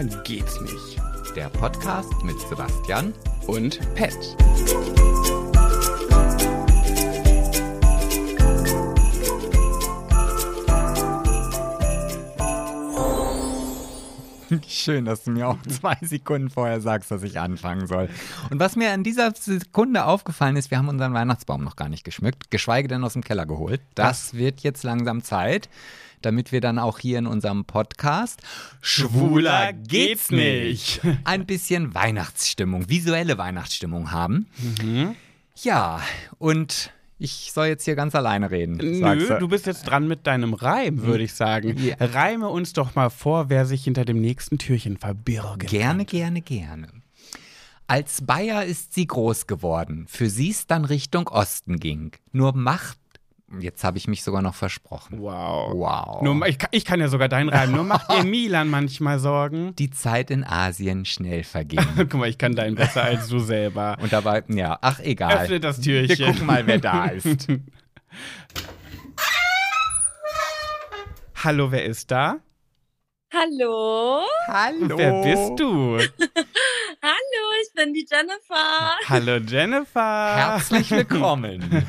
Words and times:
Schwuler 0.00 0.22
geht's 0.24 0.58
nicht. 0.62 1.36
Der 1.36 1.50
Podcast 1.50 2.10
mit 2.24 2.38
Sebastian 2.48 3.12
Und 3.46 3.78
Pet. 3.94 4.16
Schön, 14.68 15.04
dass 15.04 15.24
du 15.24 15.30
mir 15.30 15.48
auch 15.48 15.58
zwei 15.62 15.96
Sekunden 16.02 16.50
vorher 16.50 16.80
sagst, 16.80 17.10
dass 17.10 17.22
ich 17.22 17.38
anfangen 17.38 17.86
soll. 17.86 18.08
Und 18.50 18.58
was 18.60 18.76
mir 18.76 18.92
an 18.92 19.04
dieser 19.04 19.32
Sekunde 19.34 20.04
aufgefallen 20.04 20.56
ist, 20.56 20.70
wir 20.70 20.78
haben 20.78 20.88
unseren 20.88 21.14
Weihnachtsbaum 21.14 21.62
noch 21.62 21.76
gar 21.76 21.88
nicht 21.88 22.04
geschmückt, 22.04 22.50
geschweige 22.50 22.88
denn 22.88 23.04
aus 23.04 23.12
dem 23.14 23.22
Keller 23.22 23.46
geholt. 23.46 23.80
Das 23.94 24.34
wird 24.34 24.60
jetzt 24.60 24.82
langsam 24.82 25.22
Zeit, 25.22 25.68
damit 26.22 26.52
wir 26.52 26.60
dann 26.60 26.78
auch 26.78 26.98
hier 26.98 27.18
in 27.18 27.26
unserem 27.26 27.64
Podcast 27.64 28.42
Schwuler 28.80 29.72
geht's 29.72 30.30
nicht. 30.30 31.00
ein 31.24 31.46
bisschen 31.46 31.94
Weihnachtsstimmung, 31.94 32.88
visuelle 32.88 33.38
Weihnachtsstimmung 33.38 34.10
haben. 34.10 34.46
Ja, 35.62 36.00
und 36.38 36.92
ich 37.20 37.52
soll 37.52 37.66
jetzt 37.66 37.84
hier 37.84 37.94
ganz 37.94 38.14
alleine 38.14 38.50
reden. 38.50 38.78
Nö, 38.78 39.38
du 39.38 39.48
bist 39.48 39.66
jetzt 39.66 39.82
dran 39.82 40.08
mit 40.08 40.26
deinem 40.26 40.54
Reim, 40.54 41.02
würde 41.02 41.24
ich 41.24 41.34
sagen. 41.34 41.76
Ja. 41.78 41.96
Reime 42.00 42.48
uns 42.48 42.72
doch 42.72 42.94
mal 42.94 43.10
vor, 43.10 43.50
wer 43.50 43.66
sich 43.66 43.84
hinter 43.84 44.06
dem 44.06 44.20
nächsten 44.20 44.56
Türchen 44.56 44.96
verbirgt. 44.96 45.66
Gerne, 45.68 46.06
gerne, 46.06 46.40
gerne. 46.40 46.88
Als 47.86 48.24
Bayer 48.24 48.64
ist 48.64 48.94
sie 48.94 49.06
groß 49.06 49.46
geworden, 49.46 50.06
für 50.08 50.30
sie's 50.30 50.66
dann 50.66 50.84
Richtung 50.84 51.28
Osten 51.28 51.78
ging. 51.78 52.12
Nur 52.32 52.54
Macht, 52.54 52.98
jetzt 53.58 53.82
habe 53.84 53.98
ich 53.98 54.06
mich 54.06 54.22
sogar 54.22 54.42
noch 54.42 54.54
versprochen. 54.54 55.20
Wow. 55.20 55.72
Wow. 55.74 56.22
Nur, 56.22 56.46
ich, 56.46 56.58
kann- 56.58 56.68
ich 56.72 56.84
kann 56.84 57.00
ja 57.00 57.08
sogar 57.08 57.28
deinen 57.28 57.48
Reim. 57.48 57.72
Nur 57.72 57.84
macht 57.84 58.10
ihr 58.12 58.24
Milan 58.30 58.68
manchmal 58.68 59.18
Sorgen. 59.18 59.74
Die 59.76 59.90
Zeit 59.90 60.30
in 60.30 60.44
Asien 60.44 61.04
schnell 61.04 61.42
verging. 61.42 61.80
Guck 61.96 62.14
mal, 62.14 62.28
ich 62.28 62.38
kann 62.38 62.54
deinen 62.54 62.76
besser 62.76 63.02
als 63.02 63.28
du 63.28 63.38
selber. 63.40 63.96
Und 64.00 64.12
dabei, 64.12 64.44
ja, 64.48 64.78
ach 64.80 65.00
egal. 65.00 65.44
Öffne 65.44 65.58
das 65.60 65.80
Türchen. 65.80 66.18
Wir 66.18 66.26
gucken 66.26 66.46
mal, 66.46 66.66
wer 66.66 66.78
da 66.78 67.06
ist. 67.06 67.48
Hallo, 71.42 71.70
wer 71.72 71.84
ist 71.86 72.10
da? 72.10 72.38
Hallo? 73.32 74.22
Hallo. 74.48 74.98
Wer 74.98 75.22
bist 75.22 75.52
du? 75.58 75.98
Bin 77.82 77.94
die 77.94 78.06
Jennifer. 78.10 78.90
Hallo, 79.08 79.36
Jennifer. 79.36 80.36
Herzlich 80.36 80.90
willkommen. 80.90 81.62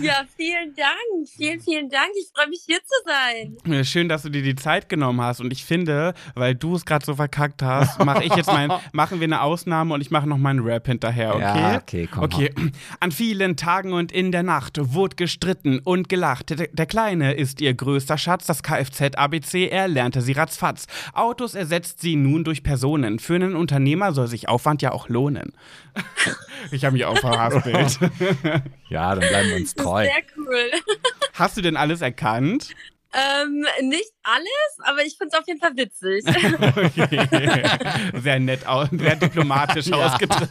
Ja, 0.00 0.22
vielen 0.36 0.74
Dank. 0.76 1.28
Vielen, 1.36 1.60
vielen 1.60 1.90
Dank. 1.90 2.10
Ich 2.18 2.28
freue 2.34 2.48
mich 2.48 2.62
hier 2.64 2.78
zu 2.84 2.94
sein. 3.04 3.84
Schön, 3.84 4.08
dass 4.08 4.22
du 4.22 4.28
dir 4.28 4.42
die 4.42 4.54
Zeit 4.54 4.88
genommen 4.88 5.20
hast. 5.20 5.40
Und 5.40 5.52
ich 5.52 5.64
finde, 5.64 6.14
weil 6.34 6.54
du 6.54 6.76
es 6.76 6.84
gerade 6.84 7.04
so 7.04 7.16
verkackt 7.16 7.62
hast, 7.62 8.02
mache 8.04 8.24
ich 8.24 8.34
jetzt 8.34 8.46
mein, 8.46 8.70
machen 8.92 9.18
wir 9.20 9.24
eine 9.24 9.42
Ausnahme 9.42 9.94
und 9.94 10.00
ich 10.00 10.10
mache 10.10 10.28
noch 10.28 10.38
meinen 10.38 10.60
Rap 10.60 10.86
hinterher, 10.86 11.34
okay? 11.34 11.42
Ja, 11.42 11.76
okay, 11.76 12.08
komm. 12.10 12.24
Okay, 12.24 12.54
an 13.00 13.10
vielen 13.10 13.56
Tagen 13.56 13.92
und 13.92 14.12
in 14.12 14.30
der 14.30 14.44
Nacht 14.44 14.78
wurde 14.80 15.16
gestritten 15.16 15.80
und 15.80 16.08
gelacht. 16.08 16.50
Der, 16.50 16.68
der 16.68 16.86
Kleine 16.86 17.34
ist 17.34 17.60
ihr 17.60 17.74
größter 17.74 18.18
Schatz, 18.18 18.46
das 18.46 18.62
Kfz 18.62 19.16
ABC, 19.16 19.68
er 19.68 19.88
lernte 19.88 20.22
sie 20.22 20.32
ratzfatz. 20.32 20.86
Autos 21.12 21.54
ersetzt 21.54 22.00
sie 22.00 22.16
nun 22.16 22.44
durch 22.44 22.62
Personen. 22.62 23.18
Für 23.18 23.34
einen 23.34 23.56
Unternehmer 23.56 24.12
soll 24.12 24.28
sich 24.28 24.48
Aufwand 24.48 24.80
ja 24.82 24.92
auch 24.92 25.08
lohnen. 25.08 25.27
ich 26.70 26.84
habe 26.84 26.92
mich 26.94 27.04
auch 27.04 27.18
verhaspelt. 27.18 27.98
Ja, 28.88 29.14
dann 29.14 29.28
bleiben 29.28 29.48
wir 29.50 29.56
uns 29.56 29.74
Das 29.74 29.84
ist 29.84 29.90
treu. 29.90 30.04
sehr 30.04 30.22
cool. 30.36 30.70
Hast 31.34 31.56
du 31.56 31.60
denn 31.60 31.76
alles 31.76 32.00
erkannt? 32.00 32.70
Ähm, 33.12 33.66
nicht 33.82 34.10
alles, 34.22 34.78
aber 34.84 35.04
ich 35.04 35.16
finde 35.18 35.32
es 35.34 35.38
auf 35.40 35.46
jeden 35.46 35.60
Fall 35.60 35.76
witzig. 35.76 36.24
Okay. 36.26 38.20
Sehr 38.20 38.38
nett, 38.40 38.60
sehr 38.92 39.16
diplomatisch 39.16 39.86
Ja. 39.86 39.96
ausgedrückt. 40.06 40.50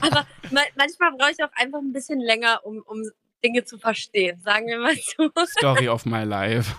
aber 0.00 0.26
ma 0.50 0.60
manchmal 0.76 1.12
brauche 1.18 1.30
ich 1.30 1.42
auch 1.44 1.52
einfach 1.54 1.78
ein 1.80 1.92
bisschen 1.92 2.20
länger, 2.20 2.60
um, 2.64 2.82
um 2.86 3.02
Dinge 3.44 3.64
zu 3.64 3.78
verstehen. 3.78 4.40
Sagen 4.42 4.66
wir 4.66 4.78
mal 4.78 4.94
so. 4.96 5.30
Story 5.58 5.88
of 5.88 6.04
my 6.06 6.24
life. 6.24 6.74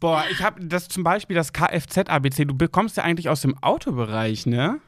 Boah, 0.00 0.24
ich 0.30 0.42
habe 0.42 0.64
das 0.64 0.88
zum 0.88 1.04
Beispiel 1.04 1.36
das 1.36 1.52
Kfz-ABC. 1.52 2.46
Du 2.46 2.54
bekommst 2.56 2.96
ja 2.96 3.02
eigentlich 3.04 3.28
aus 3.28 3.42
dem 3.42 3.56
Autobereich, 3.62 4.46
ne? 4.46 4.80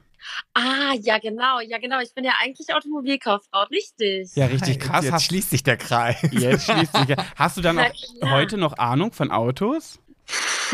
Ah, 0.55 0.95
ja, 1.01 1.19
genau. 1.19 1.61
Ja, 1.61 1.79
genau. 1.79 2.01
Ich 2.01 2.15
bin 2.15 2.25
ja 2.25 2.33
eigentlich 2.41 2.75
Automobilkauffrau. 2.75 3.65
Richtig. 3.65 4.35
Ja, 4.35 4.47
richtig 4.47 4.81
krass. 4.81 5.05
Jetzt 5.05 5.15
Hast, 5.15 5.25
schließt 5.27 5.51
sich 5.51 5.63
der 5.63 5.77
Kreis. 5.77 6.17
jetzt 6.31 6.67
schließt 6.67 6.97
sich. 6.97 7.17
Hast 7.37 7.57
du 7.57 7.61
dann 7.61 7.79
auch 7.79 7.93
klar. 8.19 8.33
heute 8.33 8.59
noch 8.59 8.77
Ahnung 8.79 9.13
von 9.13 9.31
Autos? 9.31 10.01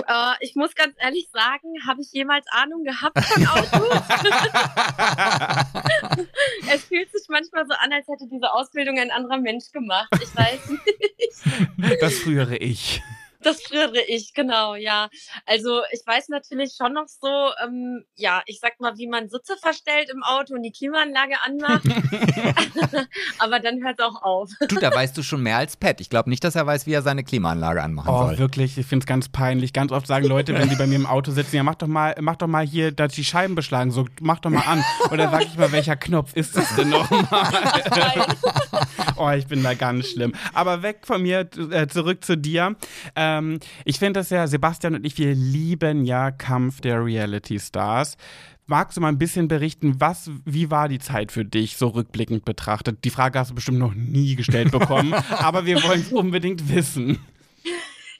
Äh, 0.07 0.33
ich 0.41 0.55
muss 0.55 0.75
ganz 0.75 0.95
ehrlich 0.99 1.29
sagen, 1.33 1.69
habe 1.87 2.03
ich 2.03 2.13
jemals 2.13 2.47
Ahnung 2.51 2.85
gehabt 2.85 3.19
von 3.25 3.47
Autos? 3.47 3.89
es 6.73 6.85
fühlt 6.85 7.11
sich 7.11 7.27
manchmal 7.29 7.67
so 7.67 7.73
an, 7.75 7.93
als 7.93 8.07
hätte 8.07 8.29
diese 8.31 8.53
Ausbildung 8.53 8.99
ein 8.99 9.11
anderer 9.11 9.39
Mensch 9.39 9.73
gemacht. 9.73 10.09
Ich 10.23 10.37
weiß 10.37 10.69
nicht. 11.79 12.03
Das 12.03 12.19
frühere 12.19 12.59
Ich. 12.59 13.03
Das 13.41 13.63
frühere 13.63 14.01
ich, 14.09 14.35
genau, 14.35 14.75
ja. 14.75 15.09
Also 15.47 15.81
ich 15.93 16.01
weiß 16.05 16.29
natürlich 16.29 16.75
schon 16.77 16.93
noch 16.95 17.07
so, 17.07 17.29
ähm, 17.65 18.05
ja, 18.17 18.43
ich 18.47 18.59
sag 18.61 18.81
mal, 18.81 18.97
wie 18.99 19.07
man 19.07 19.29
Sitze 19.29 19.57
verstellt 19.57 20.11
im 20.13 20.23
Auto 20.23 20.55
und 20.55 20.63
die 20.63 20.73
Klimaanlage 20.73 21.37
anmacht. 21.45 21.85
Aber 23.39 23.61
dann 23.61 23.83
hört 23.85 23.99
es 24.01 24.05
auch 24.05 24.23
auf. 24.23 24.51
Du, 24.69 24.77
da 24.77 24.93
weißt 24.95 25.17
du 25.17 25.23
schon 25.23 25.43
mehr 25.43 25.57
als 25.59 25.77
Pat. 25.77 26.01
Ich 26.01 26.11
glaube 26.11 26.31
nicht, 26.31 26.43
dass 26.45 26.55
er 26.57 26.67
weiß, 26.67 26.87
wie 26.87 26.93
er 26.93 27.03
seine 27.03 27.25
Klimaanlage 27.25 27.83
anmachen 27.83 28.09
Oh, 28.13 28.27
soll. 28.27 28.39
wirklich, 28.39 28.77
ich 28.79 28.87
finde 28.87 29.05
es 29.05 29.07
ganz 29.07 29.29
peinlich. 29.29 29.73
Ganz 29.73 29.93
oft 29.93 30.07
sagen 30.07 30.27
Leute, 30.27 30.55
wenn 30.55 30.69
die 30.69 30.77
bei 30.77 30.87
mir 30.87 30.97
im 30.97 31.07
Auto 31.07 31.31
sitzen, 31.31 31.57
ja, 31.57 31.63
mach 31.63 31.77
doch 31.77 31.87
mal, 31.87 32.15
mach 32.21 32.37
doch 32.37 32.47
mal 32.49 32.67
hier, 32.67 32.93
dass 32.93 33.13
die 33.15 33.25
Scheiben 33.25 33.55
beschlagen, 33.55 33.91
so, 33.91 34.07
mach 34.21 34.41
doch 34.41 34.51
mal 34.51 34.65
an. 34.67 34.85
Oder 35.11 35.31
sag 35.31 35.43
ich 35.43 35.57
mal, 35.57 35.71
welcher 35.73 35.97
Knopf 35.97 36.35
ist 36.35 36.57
das 36.57 36.75
denn 36.77 36.89
nochmal? 36.91 37.27
Oh, 39.17 39.31
ich 39.31 39.47
bin 39.49 39.63
da 39.65 39.75
ganz 39.75 40.07
schlimm. 40.11 40.33
Aber 40.55 40.83
weg 40.83 41.01
von 41.05 41.23
mir, 41.23 41.49
äh, 41.73 41.89
zurück 41.89 42.25
zu 42.25 42.37
dir. 42.37 42.77
Ähm, 43.29 43.61
ich 43.85 43.99
finde 43.99 44.21
das 44.21 44.31
ja, 44.31 44.47
Sebastian 44.47 44.95
und 44.95 45.05
ich, 45.05 45.19
wir 45.19 45.35
lieben 45.35 46.05
ja 46.05 46.31
Kampf 46.31 46.81
der 46.81 47.05
Reality 47.05 47.59
Stars. 47.59 48.17
Magst 48.67 48.97
du 48.97 49.01
mal 49.01 49.09
ein 49.09 49.19
bisschen 49.19 49.49
berichten, 49.49 49.99
was, 49.99 50.31
wie 50.45 50.71
war 50.71 50.89
die 50.89 50.99
Zeit 50.99 51.33
für 51.33 51.45
dich, 51.45 51.77
so 51.77 51.89
rückblickend 51.89 52.45
betrachtet? 52.45 53.03
Die 53.05 53.11
Frage 53.11 53.39
hast 53.39 53.51
du 53.51 53.55
bestimmt 53.55 53.79
noch 53.79 53.95
nie 53.95 54.37
gestellt 54.37 54.71
bekommen, 54.71 55.15
aber 55.31 55.65
wir 55.65 55.83
wollen 55.83 56.01
es 56.01 56.13
unbedingt 56.13 56.69
wissen. 56.75 57.19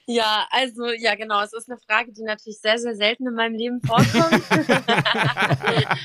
Ja, 0.07 0.47
also 0.49 0.87
ja, 0.87 1.13
genau. 1.13 1.39
Es 1.43 1.53
ist 1.53 1.69
eine 1.69 1.77
Frage, 1.77 2.11
die 2.11 2.23
natürlich 2.23 2.59
sehr, 2.59 2.79
sehr 2.79 2.95
selten 2.95 3.27
in 3.27 3.35
meinem 3.35 3.53
Leben 3.53 3.79
vorkommt. 3.79 4.43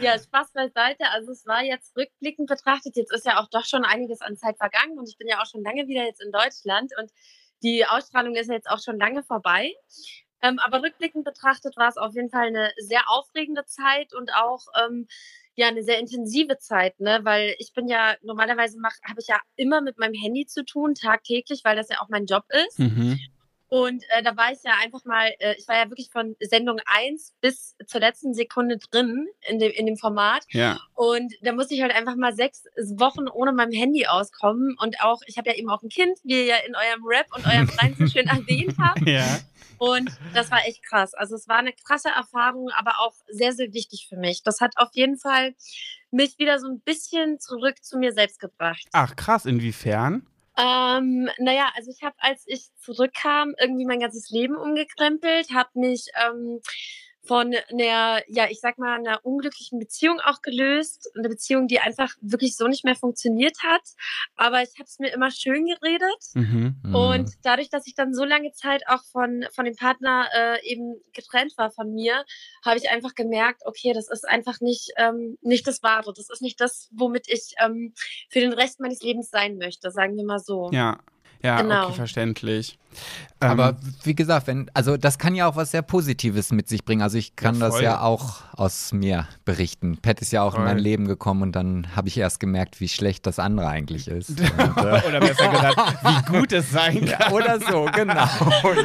ja, 0.00 0.18
Spaß 0.18 0.52
beiseite. 0.52 1.04
Also 1.14 1.32
es 1.32 1.46
war 1.46 1.64
jetzt 1.64 1.96
rückblickend 1.96 2.46
betrachtet, 2.46 2.94
jetzt 2.96 3.10
ist 3.10 3.24
ja 3.24 3.40
auch 3.40 3.48
doch 3.48 3.64
schon 3.64 3.86
einiges 3.86 4.20
an 4.20 4.36
Zeit 4.36 4.58
vergangen 4.58 4.98
und 4.98 5.08
ich 5.08 5.16
bin 5.16 5.28
ja 5.28 5.40
auch 5.40 5.46
schon 5.46 5.62
lange 5.62 5.88
wieder 5.88 6.04
jetzt 6.04 6.22
in 6.22 6.30
Deutschland 6.30 6.92
und 7.00 7.10
die 7.64 7.84
Ausstrahlung 7.86 8.36
ist 8.36 8.48
jetzt 8.48 8.70
auch 8.70 8.80
schon 8.80 8.98
lange 8.98 9.24
vorbei. 9.24 9.74
Ähm, 10.42 10.58
aber 10.58 10.82
rückblickend 10.82 11.24
betrachtet 11.24 11.76
war 11.76 11.88
es 11.88 11.96
auf 11.96 12.14
jeden 12.14 12.28
Fall 12.28 12.48
eine 12.48 12.70
sehr 12.76 13.02
aufregende 13.08 13.64
Zeit 13.64 14.14
und 14.14 14.30
auch 14.34 14.66
ähm, 14.84 15.08
ja 15.56 15.68
eine 15.68 15.82
sehr 15.82 15.98
intensive 15.98 16.58
Zeit, 16.58 17.00
ne? 17.00 17.20
Weil 17.22 17.54
ich 17.58 17.72
bin 17.72 17.88
ja 17.88 18.14
normalerweise 18.22 18.78
habe 19.08 19.20
ich 19.20 19.28
ja 19.28 19.40
immer 19.56 19.80
mit 19.80 19.98
meinem 19.98 20.14
Handy 20.14 20.46
zu 20.46 20.64
tun, 20.64 20.94
tagtäglich, 20.94 21.62
weil 21.64 21.76
das 21.76 21.88
ja 21.88 22.02
auch 22.02 22.08
mein 22.10 22.26
Job 22.26 22.44
ist. 22.66 22.78
Mhm. 22.78 23.18
Und 23.68 24.04
äh, 24.10 24.22
da 24.22 24.36
war 24.36 24.52
ich 24.52 24.58
ja 24.62 24.72
einfach 24.82 25.04
mal, 25.04 25.32
äh, 25.38 25.54
ich 25.58 25.66
war 25.66 25.76
ja 25.76 25.90
wirklich 25.90 26.10
von 26.10 26.36
Sendung 26.40 26.80
1 26.86 27.34
bis 27.40 27.76
zur 27.86 28.00
letzten 28.00 28.34
Sekunde 28.34 28.78
drin 28.78 29.26
in 29.48 29.58
dem, 29.58 29.72
in 29.72 29.86
dem 29.86 29.96
Format. 29.96 30.44
Ja. 30.50 30.78
Und 30.94 31.34
da 31.42 31.52
musste 31.52 31.74
ich 31.74 31.82
halt 31.82 31.94
einfach 31.94 32.16
mal 32.16 32.34
sechs 32.34 32.64
Wochen 32.96 33.28
ohne 33.28 33.52
meinem 33.52 33.72
Handy 33.72 34.06
auskommen. 34.06 34.76
Und 34.80 35.00
auch, 35.00 35.22
ich 35.26 35.38
habe 35.38 35.50
ja 35.50 35.56
eben 35.56 35.70
auch 35.70 35.82
ein 35.82 35.88
Kind, 35.88 36.18
wie 36.24 36.40
ihr 36.40 36.44
ja 36.44 36.56
in 36.66 36.74
eurem 36.74 37.04
Rap 37.04 37.26
und 37.34 37.46
eurem 37.46 37.68
Reim 37.78 37.94
so 37.98 38.06
schön 38.06 38.26
erwähnt 38.28 38.76
habt. 38.78 39.06
Ja. 39.06 39.40
Und 39.78 40.10
das 40.34 40.50
war 40.50 40.66
echt 40.66 40.82
krass. 40.82 41.14
Also 41.14 41.34
es 41.34 41.48
war 41.48 41.58
eine 41.58 41.72
krasse 41.72 42.08
Erfahrung, 42.08 42.70
aber 42.76 43.00
auch 43.00 43.14
sehr, 43.28 43.52
sehr 43.52 43.72
wichtig 43.72 44.06
für 44.08 44.16
mich. 44.16 44.42
Das 44.42 44.60
hat 44.60 44.74
auf 44.76 44.90
jeden 44.92 45.18
Fall 45.18 45.54
mich 46.10 46.38
wieder 46.38 46.58
so 46.58 46.68
ein 46.68 46.80
bisschen 46.80 47.40
zurück 47.40 47.82
zu 47.82 47.98
mir 47.98 48.12
selbst 48.12 48.38
gebracht. 48.38 48.86
Ach, 48.92 49.16
krass, 49.16 49.46
inwiefern? 49.46 50.26
Ähm, 50.56 51.28
naja, 51.38 51.70
also 51.76 51.90
ich 51.90 52.02
habe, 52.02 52.14
als 52.18 52.44
ich 52.46 52.68
zurückkam, 52.76 53.54
irgendwie 53.60 53.86
mein 53.86 54.00
ganzes 54.00 54.30
Leben 54.30 54.56
umgekrempelt, 54.56 55.52
habe 55.52 55.70
mich 55.74 56.06
ähm, 56.24 56.60
von 57.26 57.54
einer, 57.70 58.22
ja, 58.28 58.48
ich 58.50 58.60
sag 58.60 58.78
mal, 58.78 58.98
einer 58.98 59.24
unglücklichen 59.24 59.78
Beziehung 59.78 60.20
auch 60.20 60.42
gelöst. 60.42 61.10
Eine 61.16 61.28
Beziehung, 61.28 61.68
die 61.68 61.80
einfach 61.80 62.12
wirklich 62.20 62.56
so 62.56 62.68
nicht 62.68 62.84
mehr 62.84 62.96
funktioniert 62.96 63.56
hat. 63.62 63.82
Aber 64.36 64.62
ich 64.62 64.74
habe 64.74 64.84
es 64.84 64.98
mir 64.98 65.12
immer 65.12 65.30
schön 65.30 65.64
geredet. 65.66 66.22
Mhm. 66.34 66.76
Mhm. 66.82 66.94
Und 66.94 67.30
dadurch, 67.42 67.70
dass 67.70 67.86
ich 67.86 67.94
dann 67.94 68.14
so 68.14 68.24
lange 68.24 68.52
Zeit 68.52 68.82
auch 68.88 69.02
von, 69.10 69.46
von 69.52 69.64
dem 69.64 69.74
Partner 69.74 70.28
äh, 70.34 70.70
eben 70.70 71.00
getrennt 71.14 71.54
war 71.56 71.70
von 71.70 71.94
mir, 71.94 72.24
habe 72.64 72.76
ich 72.76 72.90
einfach 72.90 73.14
gemerkt, 73.14 73.62
okay, 73.64 73.92
das 73.94 74.08
ist 74.10 74.28
einfach 74.28 74.60
nicht, 74.60 74.92
ähm, 74.98 75.38
nicht 75.40 75.66
das 75.66 75.82
Wahre. 75.82 76.12
Das 76.14 76.28
ist 76.28 76.42
nicht 76.42 76.60
das, 76.60 76.90
womit 76.92 77.26
ich 77.28 77.54
ähm, 77.58 77.94
für 78.28 78.40
den 78.40 78.52
Rest 78.52 78.80
meines 78.80 79.02
Lebens 79.02 79.30
sein 79.30 79.56
möchte, 79.56 79.90
sagen 79.90 80.16
wir 80.16 80.24
mal 80.24 80.40
so. 80.40 80.70
Ja. 80.72 80.98
Ja, 81.42 81.60
Genau. 81.60 81.84
okay, 81.88 81.92
verständlich. 81.96 82.78
Ähm, 83.40 83.50
Aber 83.50 83.76
wie 84.04 84.14
gesagt, 84.14 84.46
wenn, 84.46 84.70
also 84.74 84.96
das 84.96 85.18
kann 85.18 85.34
ja 85.34 85.46
auch 85.48 85.56
was 85.56 85.70
sehr 85.72 85.82
Positives 85.82 86.52
mit 86.52 86.68
sich 86.68 86.84
bringen. 86.84 87.02
Also 87.02 87.18
ich 87.18 87.36
kann 87.36 87.56
Ja, 87.56 87.68
das 87.68 87.80
ja 87.80 88.00
auch 88.00 88.40
aus 88.56 88.92
mir 88.92 89.26
berichten. 89.44 89.98
Pat 90.00 90.20
ist 90.20 90.32
ja 90.32 90.42
auch 90.42 90.52
Voll. 90.52 90.60
in 90.60 90.66
mein 90.66 90.78
Leben 90.78 91.06
gekommen 91.06 91.42
und 91.42 91.52
dann 91.56 91.88
habe 91.94 92.08
ich 92.08 92.16
erst 92.18 92.40
gemerkt, 92.40 92.80
wie 92.80 92.88
schlecht 92.88 93.26
das 93.26 93.38
andere 93.38 93.66
eigentlich 93.68 94.08
ist. 94.08 94.30
Und, 94.40 94.40
äh, 94.78 95.02
oder 95.06 95.20
besser 95.20 95.48
gesagt, 95.48 95.76
wie 96.04 96.38
gut 96.38 96.52
es 96.52 96.70
sein 96.70 97.04
kann. 97.18 97.32
oder 97.32 97.60
so, 97.60 97.88
genau. 97.94 98.14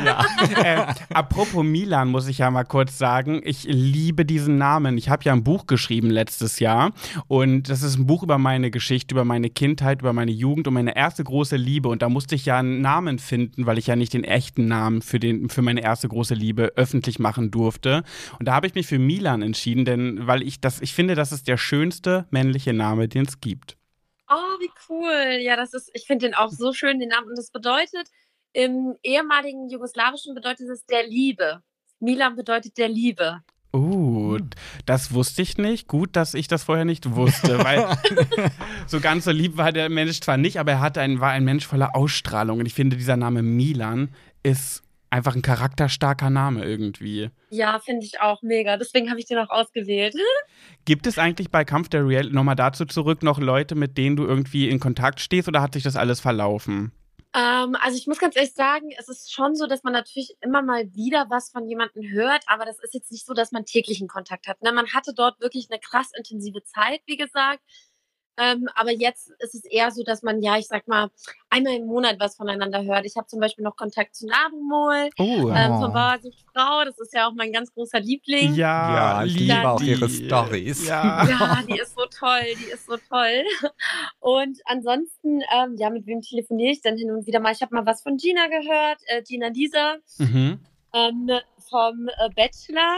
ja. 0.05 0.25
äh, 0.63 0.85
apropos 1.13 1.63
Milan, 1.63 2.09
muss 2.09 2.27
ich 2.27 2.39
ja 2.39 2.49
mal 2.51 2.63
kurz 2.63 2.97
sagen, 2.97 3.41
ich 3.43 3.63
liebe 3.63 4.25
diesen 4.25 4.57
Namen. 4.57 4.97
Ich 4.97 5.09
habe 5.09 5.23
ja 5.23 5.33
ein 5.33 5.43
Buch 5.43 5.67
geschrieben 5.67 6.09
letztes 6.09 6.59
Jahr 6.59 6.91
und 7.27 7.69
das 7.69 7.83
ist 7.83 7.97
ein 7.97 8.07
Buch 8.07 8.23
über 8.23 8.37
meine 8.37 8.71
Geschichte, 8.71 9.13
über 9.15 9.25
meine 9.25 9.49
Kindheit, 9.49 10.01
über 10.01 10.13
meine 10.13 10.31
Jugend 10.31 10.67
und 10.67 10.73
meine 10.73 10.95
erste 10.95 11.23
große 11.23 11.55
Liebe. 11.55 11.87
Und 11.89 12.01
da 12.01 12.09
musste 12.09 12.35
ich 12.35 12.45
ja 12.45 12.57
einen 12.57 12.81
Namen 12.81 13.19
finden, 13.19 13.65
weil 13.65 13.77
ich 13.77 13.87
ja 13.87 13.95
nicht 13.99 14.13
den 14.13 14.23
echten 14.23 14.67
Namen 14.67 15.01
für, 15.01 15.19
den, 15.19 15.49
für 15.49 15.61
meine 15.61 15.81
erste 15.81 16.07
große 16.07 16.33
Liebe 16.33 16.73
öffentlich 16.75 17.19
machen 17.19 17.51
durfte. 17.51 18.03
Und 18.39 18.47
da 18.47 18.53
habe 18.53 18.65
ich 18.65 18.73
mich 18.73 18.87
für 18.87 18.99
Milan 18.99 19.41
entschieden, 19.43 19.85
denn 19.85 20.25
weil 20.25 20.41
ich 20.41 20.59
das, 20.59 20.81
ich 20.81 20.93
finde, 20.93 21.13
das 21.15 21.31
ist 21.31 21.47
der 21.47 21.57
schönste 21.57 22.25
männliche 22.31 22.73
Name, 22.73 23.07
den 23.07 23.25
es 23.25 23.39
gibt. 23.39 23.77
Oh, 24.29 24.59
wie 24.59 24.69
cool. 24.89 25.41
Ja, 25.41 25.55
das 25.55 25.73
ist, 25.73 25.91
ich 25.93 26.05
finde 26.05 26.27
den 26.27 26.35
auch 26.35 26.49
so 26.49 26.73
schön, 26.73 26.99
den 26.99 27.09
Namen. 27.09 27.29
Und 27.29 27.37
das 27.37 27.51
bedeutet, 27.51 28.09
im 28.53 28.95
ehemaligen 29.03 29.69
Jugoslawischen 29.69 30.33
bedeutet 30.33 30.69
es 30.69 30.85
der 30.85 31.05
Liebe. 31.05 31.61
Milan 31.99 32.35
bedeutet 32.35 32.77
der 32.77 32.89
Liebe. 32.89 33.41
Uh, 33.71 34.08
das 34.85 35.13
wusste 35.13 35.41
ich 35.41 35.57
nicht. 35.57 35.87
Gut, 35.87 36.15
dass 36.15 36.33
ich 36.33 36.47
das 36.47 36.63
vorher 36.63 36.85
nicht 36.85 37.15
wusste, 37.15 37.59
weil 37.63 37.85
so 38.87 38.99
ganz 38.99 39.25
so 39.25 39.31
lieb 39.31 39.57
war 39.57 39.71
der 39.71 39.89
Mensch 39.89 40.19
zwar 40.21 40.37
nicht, 40.37 40.59
aber 40.59 40.73
er 40.73 40.79
hatte 40.81 41.01
ein, 41.01 41.19
war 41.19 41.31
ein 41.31 41.43
Mensch 41.43 41.65
voller 41.65 41.95
Ausstrahlung. 41.95 42.59
Und 42.59 42.65
ich 42.65 42.73
finde, 42.73 42.97
dieser 42.97 43.17
Name 43.17 43.41
Milan 43.41 44.09
ist 44.43 44.83
einfach 45.09 45.35
ein 45.35 45.41
charakterstarker 45.41 46.29
Name 46.29 46.63
irgendwie. 46.63 47.29
Ja, 47.49 47.79
finde 47.79 48.05
ich 48.05 48.21
auch 48.21 48.41
mega. 48.41 48.77
Deswegen 48.77 49.09
habe 49.09 49.19
ich 49.19 49.25
den 49.25 49.39
auch 49.39 49.49
ausgewählt. 49.49 50.15
Gibt 50.85 51.07
es 51.07 51.17
eigentlich 51.17 51.49
bei 51.49 51.65
Kampf 51.65 51.89
der 51.89 52.07
Real, 52.07 52.29
nochmal 52.29 52.55
dazu 52.55 52.85
zurück, 52.85 53.23
noch 53.23 53.39
Leute, 53.39 53.75
mit 53.75 53.97
denen 53.97 54.15
du 54.15 54.25
irgendwie 54.25 54.69
in 54.69 54.79
Kontakt 54.79 55.19
stehst 55.19 55.47
oder 55.47 55.61
hat 55.61 55.73
sich 55.73 55.83
das 55.83 55.95
alles 55.95 56.19
verlaufen? 56.19 56.91
Ähm, 57.35 57.75
also 57.79 57.95
ich 57.97 58.07
muss 58.07 58.17
ganz 58.17 58.35
ehrlich 58.35 58.53
sagen, 58.53 58.89
es 58.97 59.07
ist 59.07 59.31
schon 59.31 59.55
so, 59.55 59.67
dass 59.67 59.83
man 59.83 59.93
natürlich 59.93 60.35
immer 60.41 60.63
mal 60.63 60.91
wieder 60.95 61.27
was 61.29 61.51
von 61.51 61.67
jemandem 61.67 62.09
hört, 62.09 62.43
aber 62.47 62.65
das 62.65 62.79
ist 62.79 62.93
jetzt 62.95 63.11
nicht 63.11 63.25
so, 63.25 63.33
dass 63.33 63.51
man 63.51 63.65
täglichen 63.65 64.07
Kontakt 64.07 64.47
hat. 64.47 64.61
Ne? 64.63 64.71
Man 64.71 64.91
hatte 64.93 65.13
dort 65.13 65.39
wirklich 65.39 65.67
eine 65.69 65.79
krass 65.79 66.09
intensive 66.17 66.63
Zeit, 66.63 67.01
wie 67.05 67.17
gesagt. 67.17 67.61
Ähm, 68.39 68.67
aber 68.75 68.91
jetzt 68.91 69.31
ist 69.39 69.53
es 69.55 69.65
eher 69.65 69.91
so, 69.91 70.03
dass 70.03 70.23
man, 70.23 70.41
ja, 70.41 70.57
ich 70.57 70.67
sag 70.67 70.87
mal, 70.87 71.09
einmal 71.49 71.73
im 71.75 71.85
Monat 71.87 72.15
was 72.19 72.35
voneinander 72.37 72.83
hört. 72.83 73.05
Ich 73.05 73.15
habe 73.17 73.27
zum 73.27 73.39
Beispiel 73.39 73.63
noch 73.63 73.75
Kontakt 73.75 74.15
zu 74.15 74.25
Nabumol, 74.27 75.09
Oh, 75.19 75.49
ähm, 75.53 75.71
Oh. 75.73 75.79
von 75.81 75.91
Frau. 76.53 76.85
Das 76.85 76.97
ist 76.99 77.13
ja 77.13 77.27
auch 77.27 77.33
mein 77.33 77.51
ganz 77.51 77.73
großer 77.73 77.99
Liebling. 77.99 78.53
ja, 78.55 79.19
Ja, 79.19 79.25
ich 79.25 79.33
lieb 79.37 79.49
liebe 79.49 79.69
auch 79.69 79.79
die. 79.79 79.89
ihre 79.91 80.09
Storys. 80.09 80.87
Ja. 80.87 81.25
Ja, 81.29 81.61
die 81.67 81.77
ist 81.79 81.93
so 81.95 82.05
toll, 82.05 82.55
die 82.57 82.69
ist 82.71 82.85
so 82.85 82.95
toll. 82.97 83.43
Und 84.19 84.59
ansonsten, 84.65 85.41
ähm, 85.53 85.75
ja, 85.77 85.89
mit 85.89 86.05
wem 86.05 86.21
telefoniere 86.21 86.71
ich 86.71 86.81
denn 86.81 86.97
hin 86.97 87.11
und 87.11 87.25
wieder 87.27 87.39
mal? 87.39 87.51
Ich 87.53 87.61
habe 87.61 87.75
mal 87.75 87.85
was 87.85 88.01
von 88.03 88.17
Gina 88.17 88.47
gehört, 88.47 88.99
äh, 89.07 89.21
Gina 89.23 89.47
Lisa, 89.47 89.97
Mhm. 90.17 90.59
ähm, 90.93 91.29
vom 91.69 92.07
äh, 92.07 92.29
Bachelor. 92.35 92.97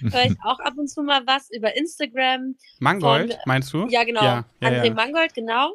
Höre 0.12 0.24
ich 0.26 0.36
auch 0.44 0.58
ab 0.60 0.74
und 0.76 0.88
zu 0.88 1.02
mal 1.02 1.22
was 1.26 1.50
über 1.50 1.76
Instagram. 1.76 2.56
Mangold, 2.78 3.32
Von- 3.34 3.42
meinst 3.46 3.72
du? 3.72 3.86
Ja, 3.88 4.04
genau. 4.04 4.22
Ja, 4.22 4.44
ja, 4.60 4.68
André 4.68 4.86
ja. 4.86 4.94
Mangold, 4.94 5.34
genau. 5.34 5.72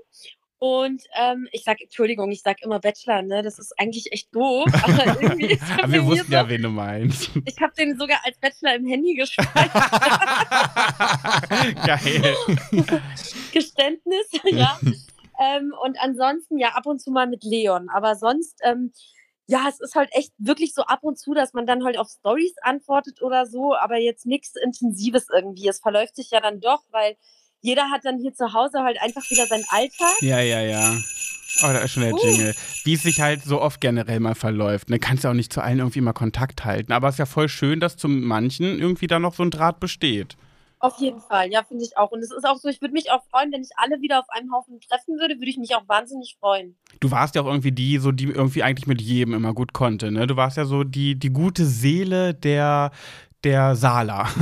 Und 0.57 1.03
ähm, 1.15 1.47
ich 1.51 1.63
sag, 1.63 1.81
Entschuldigung, 1.81 2.31
ich 2.31 2.41
sag 2.41 2.61
immer 2.63 2.79
Bachelor, 2.79 3.21
ne? 3.21 3.43
Das 3.43 3.59
ist 3.59 3.73
eigentlich 3.77 4.11
echt 4.11 4.33
doof. 4.33 4.65
Aber 4.83 5.21
irgendwie 5.21 5.47
ist 5.47 5.61
er 5.69 5.83
Aber 5.83 5.91
wir 5.93 6.05
wussten 6.05 6.27
so, 6.27 6.33
ja, 6.33 6.49
wen 6.49 6.61
du 6.61 6.69
meinst. 6.69 7.29
ich 7.45 7.61
habe 7.61 7.73
den 7.77 7.97
sogar 7.99 8.19
als 8.23 8.37
Bachelor 8.39 8.75
im 8.75 8.85
Handy 8.87 9.15
gespeichert. 9.15 9.71
Geil. 11.85 12.35
Geständnis, 13.51 14.27
ja. 14.45 14.79
ähm, 15.39 15.73
und 15.83 15.99
ansonsten 15.99 16.57
ja 16.57 16.69
ab 16.69 16.85
und 16.85 16.99
zu 16.99 17.11
mal 17.11 17.27
mit 17.27 17.43
Leon. 17.43 17.89
Aber 17.93 18.15
sonst, 18.15 18.57
ähm, 18.63 18.91
ja, 19.47 19.65
es 19.69 19.79
ist 19.79 19.95
halt 19.95 20.09
echt 20.13 20.31
wirklich 20.37 20.73
so 20.73 20.83
ab 20.83 20.99
und 21.03 21.19
zu, 21.19 21.33
dass 21.33 21.53
man 21.53 21.65
dann 21.65 21.83
halt 21.83 21.97
auf 21.97 22.09
Stories 22.09 22.55
antwortet 22.61 23.21
oder 23.21 23.45
so, 23.45 23.75
aber 23.75 23.97
jetzt 23.97 24.25
nichts 24.25 24.55
Intensives 24.55 25.27
irgendwie. 25.33 25.67
Es 25.67 25.79
verläuft 25.79 26.15
sich 26.15 26.31
ja 26.31 26.41
dann 26.41 26.61
doch, 26.61 26.83
weil 26.91 27.15
jeder 27.61 27.89
hat 27.91 28.05
dann 28.05 28.19
hier 28.19 28.33
zu 28.33 28.53
Hause 28.53 28.79
halt 28.83 29.01
einfach 29.01 29.29
wieder 29.29 29.45
seinen 29.45 29.65
Alltag. 29.69 30.21
Ja, 30.21 30.39
ja, 30.39 30.61
ja. 30.61 30.95
Oh, 31.63 31.67
da 31.67 31.79
ist 31.79 31.91
schon 31.91 32.03
der 32.03 32.13
Uh. 32.13 32.19
Jingle. 32.23 32.55
Wie 32.83 32.93
es 32.93 33.03
sich 33.03 33.21
halt 33.21 33.43
so 33.43 33.61
oft 33.61 33.79
generell 33.81 34.19
mal 34.19 34.35
verläuft. 34.35 34.89
Ne, 34.89 34.99
kannst 34.99 35.23
ja 35.23 35.29
auch 35.29 35.35
nicht 35.35 35.53
zu 35.53 35.61
allen 35.61 35.79
irgendwie 35.79 36.01
mal 36.01 36.13
Kontakt 36.13 36.65
halten. 36.65 36.91
Aber 36.91 37.07
es 37.07 37.15
ist 37.15 37.19
ja 37.19 37.25
voll 37.25 37.49
schön, 37.49 37.79
dass 37.79 37.97
zu 37.97 38.07
manchen 38.07 38.79
irgendwie 38.79 39.07
da 39.07 39.19
noch 39.19 39.33
so 39.33 39.43
ein 39.43 39.51
Draht 39.51 39.79
besteht. 39.79 40.37
Auf 40.79 40.99
jeden 40.99 41.21
Fall, 41.21 41.51
ja, 41.51 41.63
finde 41.63 41.83
ich 41.83 41.97
auch. 41.97 42.11
Und 42.11 42.19
es 42.19 42.31
ist 42.31 42.45
auch 42.45 42.57
so, 42.57 42.67
ich 42.67 42.81
würde 42.81 42.93
mich 42.93 43.11
auch 43.11 43.23
freuen, 43.31 43.51
wenn 43.51 43.61
ich 43.61 43.69
alle 43.77 44.01
wieder 44.01 44.19
auf 44.19 44.29
einem 44.29 44.53
Haufen 44.53 44.79
treffen 44.81 45.17
würde, 45.19 45.35
würde 45.35 45.49
ich 45.49 45.57
mich 45.57 45.75
auch 45.75 45.87
wahnsinnig 45.87 46.37
freuen. 46.39 46.75
Du 46.99 47.11
warst 47.11 47.35
ja 47.35 47.41
auch 47.41 47.47
irgendwie 47.47 47.71
die, 47.71 47.97
so 47.97 48.11
die 48.11 48.25
irgendwie 48.25 48.63
eigentlich 48.63 48.87
mit 48.87 49.01
jedem 49.01 49.33
immer 49.33 49.53
gut 49.53 49.73
konnte. 49.73 50.11
Ne? 50.11 50.27
Du 50.27 50.35
warst 50.35 50.57
ja 50.57 50.65
so 50.65 50.83
die, 50.83 51.17
die 51.17 51.29
gute 51.29 51.65
Seele 51.65 52.33
der, 52.33 52.91
der 53.43 53.75
Sala. 53.75 54.27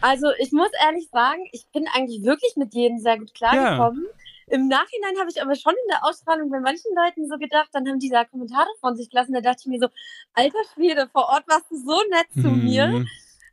Also 0.00 0.28
ich 0.38 0.52
muss 0.52 0.70
ehrlich 0.86 1.08
sagen, 1.10 1.40
ich 1.52 1.66
bin 1.72 1.86
eigentlich 1.92 2.22
wirklich 2.22 2.54
mit 2.56 2.74
jedem 2.74 2.98
sehr 2.98 3.18
gut 3.18 3.34
klargekommen. 3.34 4.06
Im 4.46 4.68
Nachhinein 4.68 5.18
habe 5.18 5.28
ich 5.30 5.42
aber 5.42 5.54
schon 5.56 5.72
in 5.72 5.88
der 5.90 6.04
Ausstrahlung 6.04 6.50
bei 6.50 6.60
manchen 6.60 6.94
Leuten 6.94 7.28
so 7.28 7.36
gedacht, 7.36 7.68
dann 7.72 7.86
haben 7.86 7.98
die 7.98 8.08
da 8.08 8.24
Kommentare 8.24 8.68
von 8.80 8.96
sich 8.96 9.10
gelassen, 9.10 9.34
da 9.34 9.40
dachte 9.40 9.62
ich 9.62 9.66
mir 9.66 9.80
so, 9.80 9.88
alter 10.32 10.58
Schwede, 10.74 11.08
vor 11.12 11.24
Ort 11.24 11.44
warst 11.48 11.70
du 11.70 11.76
so 11.76 12.00
nett 12.10 12.28
zu 12.32 12.48
mir. 12.50 13.04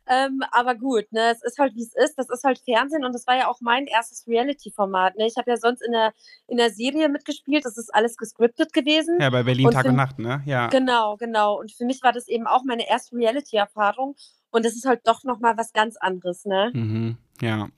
Ähm, 0.08 0.40
aber 0.52 0.74
gut, 0.74 1.10
ne, 1.10 1.32
es 1.32 1.42
ist 1.42 1.58
halt 1.58 1.74
wie 1.74 1.82
es 1.82 1.94
ist, 1.94 2.16
das 2.16 2.28
ist 2.30 2.44
halt 2.44 2.60
Fernsehen 2.60 3.04
und 3.04 3.12
das 3.12 3.26
war 3.26 3.36
ja 3.36 3.48
auch 3.48 3.60
mein 3.60 3.86
erstes 3.86 4.26
Reality-Format. 4.26 5.16
Ne? 5.16 5.26
Ich 5.26 5.36
habe 5.36 5.50
ja 5.50 5.56
sonst 5.56 5.82
in 5.82 5.92
der, 5.92 6.12
in 6.46 6.56
der 6.58 6.70
Serie 6.70 7.08
mitgespielt, 7.08 7.64
das 7.64 7.76
ist 7.76 7.92
alles 7.94 8.16
gescriptet 8.16 8.72
gewesen. 8.72 9.18
Ja, 9.20 9.30
bei 9.30 9.42
Berlin 9.42 9.66
Und 9.66 9.72
Tag 9.72 9.86
und 9.86 9.96
Nacht, 9.96 10.18
ne? 10.18 10.42
Ja. 10.46 10.68
Genau, 10.68 11.16
genau. 11.16 11.58
Und 11.58 11.72
für 11.72 11.84
mich 11.84 12.02
war 12.02 12.12
das 12.12 12.28
eben 12.28 12.46
auch 12.46 12.62
meine 12.64 12.88
erste 12.88 13.16
Reality-Erfahrung 13.16 14.14
und 14.50 14.64
das 14.64 14.74
ist 14.74 14.86
halt 14.86 15.00
doch 15.04 15.24
nochmal 15.24 15.56
was 15.56 15.72
ganz 15.72 15.96
anderes, 15.96 16.44
ne? 16.44 16.70
Mhm. 16.72 17.16
Ja. 17.40 17.68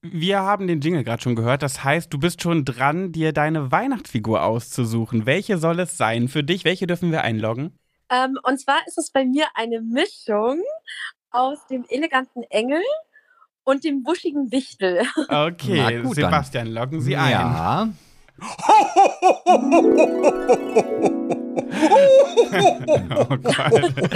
Wir 0.00 0.40
haben 0.40 0.68
den 0.68 0.80
Jingle 0.80 1.02
gerade 1.02 1.22
schon 1.22 1.34
gehört. 1.34 1.62
Das 1.62 1.82
heißt, 1.82 2.12
du 2.12 2.18
bist 2.18 2.40
schon 2.42 2.64
dran, 2.64 3.10
dir 3.10 3.32
deine 3.32 3.72
Weihnachtsfigur 3.72 4.42
auszusuchen. 4.44 5.26
Welche 5.26 5.58
soll 5.58 5.80
es 5.80 5.98
sein 5.98 6.28
für 6.28 6.44
dich? 6.44 6.64
Welche 6.64 6.86
dürfen 6.86 7.10
wir 7.10 7.22
einloggen? 7.22 7.76
Ähm, 8.10 8.38
und 8.42 8.60
zwar 8.60 8.78
ist 8.86 8.96
es 8.96 9.10
bei 9.10 9.24
mir 9.24 9.46
eine 9.54 9.80
Mischung 9.80 10.62
aus 11.30 11.66
dem 11.66 11.84
eleganten 11.88 12.42
Engel 12.50 12.82
und 13.64 13.84
dem 13.84 14.02
buschigen 14.02 14.50
Wichtel. 14.50 15.02
Okay, 15.28 15.76
Na 15.76 15.90
gut, 16.02 16.16
dann. 16.16 16.24
Sebastian, 16.24 16.68
loggen 16.68 17.00
Sie 17.00 17.16
ein. 17.16 17.30
Ja. 17.30 17.88
Oh 23.10 23.36
Gott. 23.36 23.92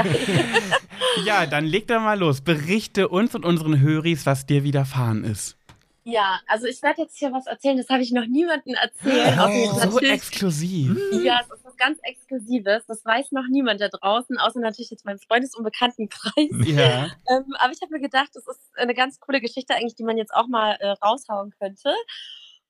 ja, 1.24 1.46
dann 1.46 1.64
leg 1.64 1.86
doch 1.88 2.00
mal 2.00 2.18
los. 2.18 2.40
Berichte 2.40 3.08
uns 3.08 3.34
und 3.34 3.44
unseren 3.44 3.80
Höris, 3.80 4.26
was 4.26 4.46
dir 4.46 4.64
widerfahren 4.64 5.24
ist. 5.24 5.56
Ja, 6.04 6.40
also 6.48 6.66
ich 6.66 6.82
werde 6.82 7.02
jetzt 7.02 7.16
hier 7.16 7.32
was 7.32 7.46
erzählen, 7.46 7.76
das 7.76 7.88
habe 7.88 8.02
ich 8.02 8.10
noch 8.10 8.26
niemandem 8.26 8.74
erzählt. 8.74 9.36
Jetzt 9.36 9.92
so 9.92 9.98
exklusiv. 10.00 10.98
Ja, 11.22 11.40
es 11.42 11.56
ist 11.56 11.64
was 11.64 11.76
ganz 11.76 11.98
Exklusives. 12.02 12.84
Das 12.86 13.04
weiß 13.04 13.30
noch 13.30 13.46
niemand 13.48 13.80
da 13.80 13.88
draußen, 13.88 14.36
außer 14.38 14.58
natürlich 14.58 14.90
jetzt 14.90 15.04
meinem 15.04 15.20
Freundes- 15.20 15.54
und 15.54 15.62
Bekanntenkreis. 15.62 16.50
Ja. 16.66 17.04
Ähm, 17.28 17.54
aber 17.58 17.72
ich 17.72 17.80
habe 17.82 17.92
mir 17.92 18.00
gedacht, 18.00 18.30
das 18.34 18.46
ist 18.46 18.60
eine 18.76 18.94
ganz 18.94 19.20
coole 19.20 19.40
Geschichte 19.40 19.74
eigentlich, 19.74 19.94
die 19.94 20.04
man 20.04 20.16
jetzt 20.16 20.34
auch 20.34 20.48
mal 20.48 20.72
äh, 20.80 20.88
raushauen 20.88 21.52
könnte. 21.58 21.94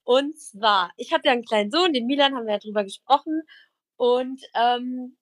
Und 0.05 0.39
zwar, 0.39 0.91
ich 0.97 1.12
habe 1.12 1.23
ja 1.25 1.33
einen 1.33 1.45
kleinen 1.45 1.71
Sohn, 1.71 1.93
den 1.93 2.07
Milan, 2.07 2.35
haben 2.35 2.47
wir 2.47 2.55
ja 2.55 2.59
drüber 2.59 2.85
gesprochen. 2.85 3.43
Und 3.97 4.43
ähm, 4.55 5.17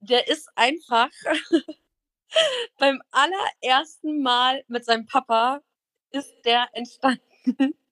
der 0.00 0.28
ist 0.28 0.50
einfach 0.54 1.08
beim 2.78 3.00
allerersten 3.10 4.20
Mal 4.22 4.64
mit 4.68 4.84
seinem 4.84 5.06
Papa 5.06 5.62
ist 6.10 6.32
der 6.44 6.68
entstanden. 6.72 7.22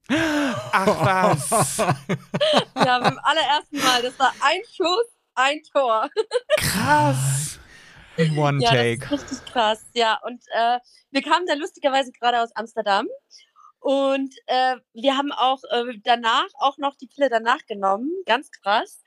Ach 0.09 1.41
was. 1.49 1.79
Ja, 2.85 2.99
beim 2.99 3.19
allerersten 3.23 3.79
Mal. 3.79 4.03
Das 4.03 4.19
war 4.19 4.35
ein 4.41 4.61
Schuss, 4.75 5.07
ein 5.35 5.63
Tor. 5.73 6.11
Krass. 6.59 7.59
One 8.37 8.63
Ja, 8.63 8.71
Take. 8.71 8.99
das 9.09 9.23
ist 9.23 9.31
richtig 9.33 9.53
krass. 9.53 9.85
Ja, 9.95 10.19
und 10.25 10.43
äh, 10.55 10.79
wir 11.11 11.23
kamen 11.23 11.47
da 11.47 11.55
lustigerweise 11.55 12.13
gerade 12.13 12.41
aus 12.41 12.55
Amsterdam. 12.55 13.07
Und 13.79 14.35
äh, 14.47 14.77
wir 14.93 15.17
haben 15.17 15.33
auch 15.33 15.61
äh, 15.71 15.99
danach 16.05 16.49
auch 16.59 16.79
noch 16.79 16.95
die 16.97 17.07
Pille 17.07 17.31
danach 17.31 17.65
genommen. 17.67 18.11
Ganz 18.27 18.51
krass. 18.51 19.03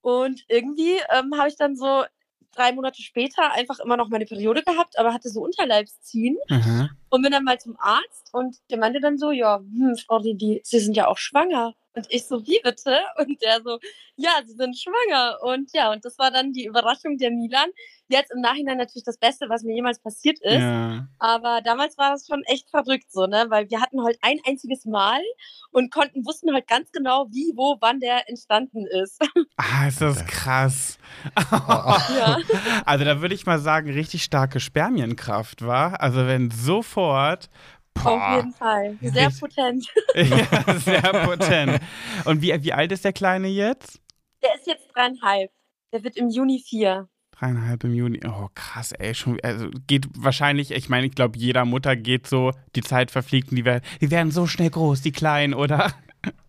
Und 0.00 0.44
irgendwie 0.48 1.00
ähm, 1.10 1.34
habe 1.38 1.48
ich 1.48 1.56
dann 1.56 1.76
so 1.76 2.04
drei 2.52 2.72
Monate 2.72 3.02
später 3.02 3.52
einfach 3.52 3.78
immer 3.80 3.96
noch 3.96 4.08
meine 4.08 4.26
Periode 4.26 4.62
gehabt, 4.62 4.98
aber 4.98 5.14
hatte 5.14 5.28
so 5.30 5.40
Unterleibsziehen 5.42 6.36
Aha. 6.50 6.90
Und 7.10 7.22
bin 7.22 7.32
dann 7.32 7.44
mal 7.44 7.58
zum 7.58 7.76
Arzt 7.78 8.30
und 8.32 8.56
der 8.70 8.78
meinte 8.78 9.00
dann 9.00 9.18
so, 9.18 9.30
ja, 9.32 9.58
hm, 9.58 9.96
Frau 10.06 10.20
Didi, 10.20 10.60
Sie 10.64 10.80
sind 10.80 10.96
ja 10.96 11.08
auch 11.08 11.18
schwanger. 11.18 11.74
Und 11.94 12.06
ich 12.08 12.26
so, 12.26 12.46
wie 12.46 12.60
bitte? 12.62 13.00
Und 13.18 13.42
der 13.42 13.62
so, 13.62 13.78
ja, 14.16 14.40
sie 14.46 14.54
sind 14.54 14.78
schwanger. 14.78 15.38
Und 15.42 15.70
ja, 15.72 15.90
und 15.92 16.04
das 16.04 16.18
war 16.18 16.30
dann 16.30 16.52
die 16.52 16.66
Überraschung 16.66 17.18
der 17.18 17.30
Milan. 17.30 17.70
Jetzt 18.08 18.32
im 18.32 18.40
Nachhinein 18.40 18.78
natürlich 18.78 19.04
das 19.04 19.18
Beste, 19.18 19.48
was 19.48 19.62
mir 19.62 19.74
jemals 19.74 20.00
passiert 20.00 20.38
ist. 20.40 20.60
Ja. 20.60 21.08
Aber 21.18 21.60
damals 21.62 21.98
war 21.98 22.10
das 22.10 22.26
schon 22.26 22.42
echt 22.44 22.68
verrückt 22.70 23.10
so, 23.10 23.26
ne? 23.26 23.46
Weil 23.48 23.70
wir 23.70 23.80
hatten 23.80 24.02
halt 24.04 24.18
ein 24.22 24.38
einziges 24.46 24.84
Mal 24.84 25.20
und 25.72 25.92
konnten, 25.92 26.24
wussten 26.26 26.52
halt 26.52 26.66
ganz 26.68 26.90
genau, 26.92 27.26
wie, 27.30 27.52
wo, 27.56 27.76
wann 27.80 28.00
der 28.00 28.28
entstanden 28.28 28.86
ist. 28.86 29.20
Ah, 29.56 29.88
ist 29.88 30.00
das 30.00 30.24
krass. 30.24 30.98
ja. 31.52 32.38
Also 32.86 33.04
da 33.04 33.20
würde 33.20 33.34
ich 33.34 33.44
mal 33.44 33.58
sagen, 33.58 33.90
richtig 33.90 34.24
starke 34.24 34.58
Spermienkraft, 34.58 35.60
war. 35.62 36.00
Also 36.00 36.26
wenn 36.26 36.50
sofort. 36.50 37.50
Auf 38.06 38.36
jeden 38.36 38.52
Fall. 38.52 38.98
Sehr 39.00 39.30
potent. 39.30 39.86
ja, 40.14 40.78
sehr 40.78 41.02
potent. 41.02 41.80
Und 42.24 42.42
wie, 42.42 42.62
wie 42.62 42.72
alt 42.72 42.92
ist 42.92 43.04
der 43.04 43.12
Kleine 43.12 43.48
jetzt? 43.48 44.00
Der 44.42 44.54
ist 44.54 44.66
jetzt 44.66 44.88
dreieinhalb. 44.94 45.50
Der 45.92 46.04
wird 46.04 46.16
im 46.16 46.28
Juni 46.28 46.62
vier. 46.64 47.08
Dreieinhalb 47.32 47.84
im 47.84 47.94
Juni. 47.94 48.20
Oh, 48.26 48.48
krass, 48.54 48.92
ey. 48.92 49.14
Schon, 49.14 49.38
also 49.42 49.68
geht 49.86 50.06
wahrscheinlich, 50.16 50.70
ich 50.70 50.88
meine, 50.88 51.06
ich 51.06 51.14
glaube, 51.14 51.38
jeder 51.38 51.64
Mutter 51.64 51.96
geht 51.96 52.26
so, 52.26 52.52
die 52.76 52.82
Zeit 52.82 53.10
verfliegt 53.10 53.50
und 53.50 53.56
die 53.56 53.64
werden, 53.64 53.82
die 54.00 54.10
werden 54.10 54.30
so 54.30 54.46
schnell 54.46 54.70
groß, 54.70 55.02
die 55.02 55.12
Kleinen, 55.12 55.54
oder? 55.54 55.92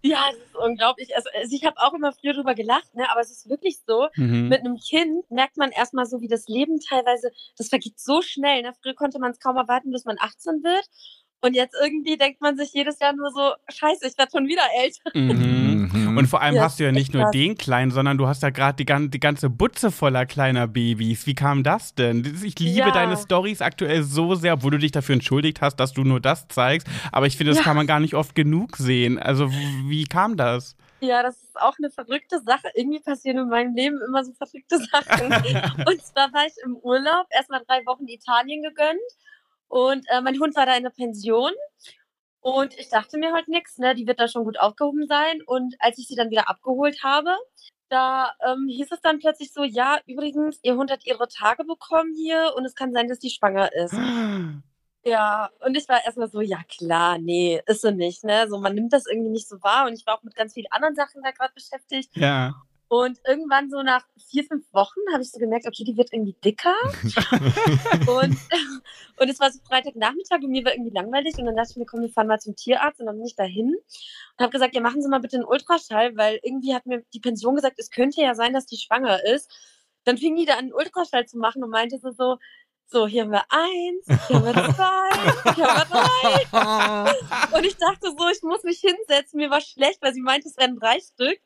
Ja, 0.01 0.25
es 0.31 0.37
ist 0.37 0.55
unglaublich. 0.55 1.15
Also, 1.15 1.29
also 1.33 1.55
ich 1.55 1.63
habe 1.65 1.77
auch 1.77 1.93
immer 1.93 2.11
früher 2.11 2.33
drüber 2.33 2.55
gelacht, 2.55 2.93
ne? 2.95 3.09
aber 3.09 3.21
es 3.21 3.31
ist 3.31 3.49
wirklich 3.49 3.79
so. 3.87 4.07
Mhm. 4.15 4.49
Mit 4.49 4.61
einem 4.61 4.77
Kind 4.77 5.29
merkt 5.29 5.57
man 5.57 5.71
erstmal 5.71 6.05
so, 6.05 6.21
wie 6.21 6.27
das 6.27 6.47
Leben 6.47 6.79
teilweise, 6.79 7.31
das 7.57 7.69
vergeht 7.69 7.99
so 7.99 8.21
schnell. 8.21 8.63
Ne? 8.63 8.73
Früher 8.81 8.95
konnte 8.95 9.19
man 9.19 9.31
es 9.31 9.39
kaum 9.39 9.57
erwarten, 9.57 9.91
bis 9.91 10.05
man 10.05 10.17
18 10.19 10.63
wird. 10.63 10.85
Und 11.43 11.55
jetzt 11.55 11.75
irgendwie 11.81 12.17
denkt 12.17 12.39
man 12.39 12.55
sich 12.55 12.71
jedes 12.73 12.99
Jahr 12.99 13.13
nur 13.13 13.31
so, 13.31 13.53
scheiße, 13.73 14.07
ich 14.07 14.17
werde 14.17 14.31
schon 14.31 14.47
wieder 14.47 14.61
älter. 14.79 15.09
Mhm. 15.15 15.89
Mhm. 15.91 16.17
Und 16.17 16.27
vor 16.27 16.41
allem 16.41 16.55
Ja, 16.55 16.63
hast 16.63 16.79
du 16.79 16.83
ja 16.83 16.91
nicht 16.91 17.13
nur 17.13 17.23
krass. 17.23 17.31
den 17.31 17.57
Kleinen, 17.57 17.89
sondern 17.91 18.17
du 18.17 18.27
hast 18.27 18.43
ja 18.43 18.51
gerade 18.51 18.75
die, 18.75 18.85
gan 18.85 19.09
die 19.09 19.19
ganze 19.19 19.49
Butze 19.49 19.89
voller 19.91 20.25
kleiner 20.27 20.67
Babys. 20.67 21.25
Wie 21.25 21.33
kam 21.33 21.63
das 21.63 21.95
denn? 21.95 22.23
Ich 22.43 22.59
liebe 22.59 22.79
Ja. 22.79 22.91
deine 22.91 23.17
Stories 23.17 23.61
aktuell 23.61 24.03
so 24.03 24.35
sehr, 24.35 24.53
obwohl 24.53 24.71
du 24.71 24.77
dich 24.77 24.91
dafür 24.91 25.13
entschuldigt 25.13 25.61
hast, 25.61 25.77
dass 25.77 25.93
du 25.93 26.03
nur 26.03 26.19
das 26.19 26.47
zeigst. 26.47 26.87
Aber 27.11 27.25
ich 27.25 27.37
finde, 27.37 27.51
das 27.51 27.57
Ja. 27.59 27.63
kann 27.63 27.75
man 27.75 27.87
gar 27.87 27.99
nicht 27.99 28.13
oft 28.13 28.35
genug 28.35 28.77
sehen. 28.77 29.17
Also, 29.17 29.49
wie 29.51 30.03
kam 30.05 30.37
das? 30.37 30.75
Ja, 30.99 31.23
das 31.23 31.35
ist 31.41 31.59
auch 31.59 31.73
eine 31.79 31.89
verrückte 31.89 32.39
Sache. 32.45 32.67
Irgendwie 32.75 32.99
passieren 32.99 33.39
in 33.39 33.49
meinem 33.49 33.73
Leben 33.75 33.99
immer 34.07 34.23
so 34.23 34.31
verrückte 34.33 34.77
Sachen. 34.91 35.31
und 35.87 36.01
zwar 36.05 36.31
war 36.33 36.45
ich 36.45 36.53
im 36.63 36.75
Urlaub, 36.75 37.25
erstmal 37.31 37.63
drei 37.67 37.83
Wochen 37.87 38.07
Italien 38.07 38.61
gegönnt. 38.61 38.99
Und 39.71 40.05
äh, 40.09 40.19
mein 40.19 40.37
Hund 40.37 40.53
war 40.57 40.65
da 40.65 40.75
in 40.75 40.83
der 40.83 40.89
Pension. 40.89 41.53
Und 42.41 42.77
ich 42.77 42.89
dachte 42.89 43.17
mir 43.17 43.31
halt 43.31 43.47
nichts, 43.47 43.77
ne? 43.77 43.95
Die 43.95 44.05
wird 44.05 44.19
da 44.19 44.27
schon 44.27 44.43
gut 44.43 44.59
aufgehoben 44.59 45.07
sein. 45.07 45.41
Und 45.45 45.75
als 45.79 45.97
ich 45.97 46.07
sie 46.07 46.15
dann 46.15 46.29
wieder 46.29 46.49
abgeholt 46.49 47.01
habe, 47.03 47.37
da 47.87 48.33
ähm, 48.45 48.67
hieß 48.67 48.91
es 48.91 48.99
dann 48.99 49.19
plötzlich 49.19 49.53
so, 49.53 49.63
ja, 49.63 49.99
übrigens, 50.07 50.59
ihr 50.63 50.75
Hund 50.75 50.91
hat 50.91 51.05
ihre 51.05 51.27
Tage 51.29 51.63
bekommen 51.63 52.13
hier 52.15 52.53
und 52.57 52.65
es 52.65 52.75
kann 52.75 52.91
sein, 52.91 53.07
dass 53.07 53.19
die 53.19 53.29
schwanger 53.29 53.71
ist. 53.73 53.93
Ja, 55.03 55.49
und 55.65 55.75
ich 55.75 55.89
war 55.89 56.05
erstmal 56.05 56.29
so, 56.29 56.41
ja 56.41 56.59
klar, 56.69 57.17
nee, 57.17 57.59
ist 57.65 57.81
sie 57.81 57.91
nicht, 57.91 58.23
ne? 58.23 58.47
So, 58.47 58.59
man 58.59 58.75
nimmt 58.75 58.93
das 58.93 59.07
irgendwie 59.07 59.31
nicht 59.31 59.47
so 59.47 59.55
wahr 59.63 59.87
und 59.87 59.93
ich 59.93 60.05
war 60.05 60.15
auch 60.15 60.21
mit 60.21 60.35
ganz 60.35 60.53
vielen 60.53 60.71
anderen 60.71 60.93
Sachen 60.93 61.23
da 61.23 61.31
gerade 61.31 61.55
beschäftigt. 61.55 62.15
Ja. 62.15 62.53
Und 62.91 63.21
irgendwann 63.25 63.69
so 63.69 63.83
nach 63.83 64.05
vier, 64.29 64.43
fünf 64.43 64.65
Wochen 64.73 64.99
habe 65.13 65.23
ich 65.23 65.31
so 65.31 65.39
gemerkt, 65.39 65.65
okay, 65.65 65.85
die 65.85 65.95
wird 65.95 66.11
irgendwie 66.11 66.35
dicker. 66.43 66.75
und, 66.93 68.37
und 69.17 69.29
es 69.29 69.39
war 69.39 69.49
so 69.49 69.59
Freitagnachmittag 69.65 70.39
und 70.43 70.49
mir 70.49 70.65
war 70.65 70.73
irgendwie 70.73 70.93
langweilig 70.93 71.37
und 71.37 71.45
dann 71.45 71.55
dachte 71.55 71.69
ich 71.71 71.77
mir, 71.77 71.85
komm, 71.85 72.01
wir 72.01 72.09
fahren 72.09 72.27
mal 72.27 72.41
zum 72.41 72.57
Tierarzt 72.57 72.99
und 72.99 73.05
dann 73.05 73.15
bin 73.15 73.25
ich 73.25 73.37
dahin 73.37 73.69
und 73.69 74.39
habe 74.43 74.51
gesagt, 74.51 74.75
ja, 74.75 74.81
machen 74.81 75.01
Sie 75.01 75.07
mal 75.07 75.21
bitte 75.21 75.37
einen 75.37 75.45
Ultraschall, 75.45 76.17
weil 76.17 76.41
irgendwie 76.43 76.75
hat 76.75 76.85
mir 76.85 77.01
die 77.13 77.21
Pension 77.21 77.55
gesagt, 77.55 77.79
es 77.79 77.91
könnte 77.91 78.19
ja 78.19 78.35
sein, 78.35 78.51
dass 78.51 78.65
die 78.65 78.75
schwanger 78.75 79.23
ist. 79.23 79.49
Dann 80.03 80.17
fing 80.17 80.35
die 80.35 80.43
da 80.43 80.55
an, 80.55 80.59
einen 80.59 80.73
Ultraschall 80.73 81.25
zu 81.25 81.37
machen 81.37 81.63
und 81.63 81.69
meinte 81.69 81.97
sie 81.97 82.11
so, 82.11 82.39
so, 82.87 83.07
hier 83.07 83.21
haben 83.21 83.31
wir 83.31 83.45
eins, 83.47 84.27
hier 84.27 84.35
haben 84.35 84.45
wir 84.47 84.53
zwei, 84.75 85.53
hier 85.53 85.65
haben 85.65 85.89
wir 85.89 87.13
drei. 87.15 87.57
Und 87.57 87.65
ich 87.65 87.77
dachte 87.77 88.13
so, 88.17 88.27
ich 88.27 88.43
muss 88.43 88.63
mich 88.63 88.81
hinsetzen. 88.81 89.37
Mir 89.37 89.49
war 89.49 89.61
schlecht, 89.61 90.01
weil 90.01 90.13
sie 90.13 90.21
meinte, 90.21 90.49
es 90.49 90.57
wären 90.57 90.77
drei 90.77 90.99
Stück. 90.99 91.39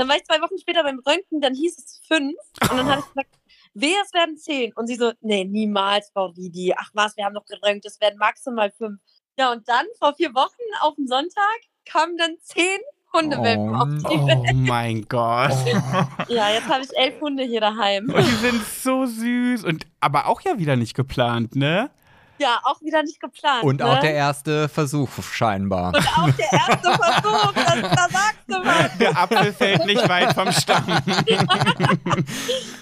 Dann 0.00 0.08
war 0.08 0.16
ich 0.16 0.24
zwei 0.24 0.40
Wochen 0.40 0.56
später 0.58 0.82
beim 0.82 0.98
Röntgen, 1.06 1.42
dann 1.42 1.52
hieß 1.54 1.76
es 1.76 2.00
fünf. 2.08 2.34
Und 2.70 2.78
dann 2.78 2.88
habe 2.88 3.00
ich 3.00 3.06
gesagt, 3.08 3.34
wehe, 3.74 3.96
es 4.02 4.14
werden 4.14 4.38
zehn. 4.38 4.72
Und 4.74 4.86
sie 4.86 4.94
so, 4.94 5.12
nee, 5.20 5.44
niemals, 5.44 6.10
Frau 6.14 6.32
Didi. 6.32 6.72
Ach 6.74 6.88
was, 6.94 7.18
wir 7.18 7.26
haben 7.26 7.34
doch 7.34 7.44
geröntgt, 7.44 7.84
es 7.84 8.00
werden 8.00 8.16
maximal 8.18 8.70
fünf. 8.70 8.98
Ja, 9.38 9.52
und 9.52 9.68
dann 9.68 9.84
vor 9.98 10.14
vier 10.14 10.34
Wochen 10.34 10.56
auf 10.80 10.94
den 10.94 11.06
Sonntag 11.06 11.58
kamen 11.84 12.16
dann 12.16 12.36
zehn 12.40 12.78
Hundewelpen 13.12 13.74
Oh, 13.74 13.82
auf 13.82 13.88
die 14.10 14.16
Oh 14.16 14.26
Welt. 14.26 14.56
mein 14.56 15.02
Gott. 15.06 15.52
Ja, 16.28 16.48
jetzt 16.50 16.68
habe 16.68 16.82
ich 16.82 16.96
elf 16.96 17.20
Hunde 17.20 17.42
hier 17.42 17.60
daheim. 17.60 18.08
Und 18.08 18.24
die 18.24 18.36
sind 18.36 18.62
so 18.64 19.04
süß. 19.04 19.64
Und 19.64 19.86
aber 20.00 20.28
auch 20.28 20.40
ja 20.40 20.58
wieder 20.58 20.76
nicht 20.76 20.94
geplant, 20.94 21.56
ne? 21.56 21.90
Ja, 22.40 22.58
auch 22.64 22.80
wieder 22.80 23.02
nicht 23.02 23.20
geplant. 23.20 23.64
Und 23.64 23.80
ne? 23.80 23.86
auch 23.86 24.00
der 24.00 24.14
erste 24.14 24.70
Versuch 24.70 25.10
scheinbar. 25.22 25.88
Und 25.88 26.08
auch 26.16 26.30
der 26.30 26.52
erste 26.52 26.90
Versuch, 26.90 27.52
das, 27.52 27.80
da 27.82 28.08
sagst 28.10 28.44
du 28.46 28.54
was. 28.54 28.98
Der 28.98 29.18
Apfel 29.18 29.52
fällt 29.52 29.84
nicht 29.84 30.08
weit 30.08 30.32
vom 30.32 30.50
Stamm. 30.50 30.86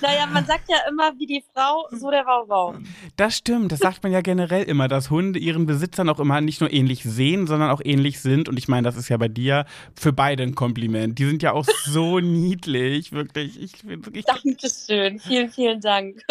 Naja, 0.00 0.26
man 0.26 0.46
sagt 0.46 0.68
ja 0.68 0.76
immer, 0.88 1.12
wie 1.18 1.26
die 1.26 1.44
Frau, 1.52 1.88
so 1.90 2.08
der 2.10 2.24
Wauwau. 2.24 2.76
Das 3.16 3.36
stimmt, 3.36 3.72
das 3.72 3.80
sagt 3.80 4.04
man 4.04 4.12
ja 4.12 4.20
generell 4.20 4.62
immer, 4.62 4.86
dass 4.86 5.10
Hunde 5.10 5.40
ihren 5.40 5.66
Besitzern 5.66 6.08
auch 6.08 6.20
immer 6.20 6.40
nicht 6.40 6.60
nur 6.60 6.72
ähnlich 6.72 7.02
sehen, 7.02 7.48
sondern 7.48 7.70
auch 7.70 7.80
ähnlich 7.84 8.20
sind. 8.20 8.48
Und 8.48 8.58
ich 8.58 8.68
meine, 8.68 8.84
das 8.84 8.96
ist 8.96 9.08
ja 9.08 9.16
bei 9.16 9.26
dir 9.26 9.66
für 9.94 10.12
beide 10.12 10.44
ein 10.44 10.54
Kompliment. 10.54 11.18
Die 11.18 11.26
sind 11.26 11.42
ja 11.42 11.52
auch 11.52 11.66
so 11.84 12.20
niedlich, 12.20 13.10
wirklich. 13.10 13.60
Ich, 13.60 13.72
ich, 13.84 14.24
Dankeschön. 14.24 15.18
Vielen, 15.18 15.50
vielen 15.50 15.80
Dank. 15.80 16.22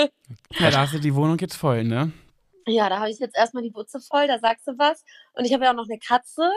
ja, 0.59 0.71
da 0.71 0.79
hast 0.79 0.93
du 0.93 0.99
die 0.99 1.13
Wohnung 1.13 1.37
jetzt 1.39 1.55
voll, 1.55 1.83
ne? 1.83 2.13
Ja, 2.69 2.89
da 2.89 2.99
habe 2.99 3.09
ich 3.09 3.19
jetzt 3.19 3.37
erstmal 3.37 3.63
die 3.63 3.69
Butze 3.71 3.99
voll, 4.01 4.27
da 4.27 4.39
sagst 4.39 4.67
du 4.67 4.77
was. 4.77 5.03
Und 5.33 5.45
ich 5.45 5.53
habe 5.53 5.63
ja 5.63 5.71
auch 5.71 5.75
noch 5.75 5.87
eine 5.89 5.99
Katze. 5.99 6.51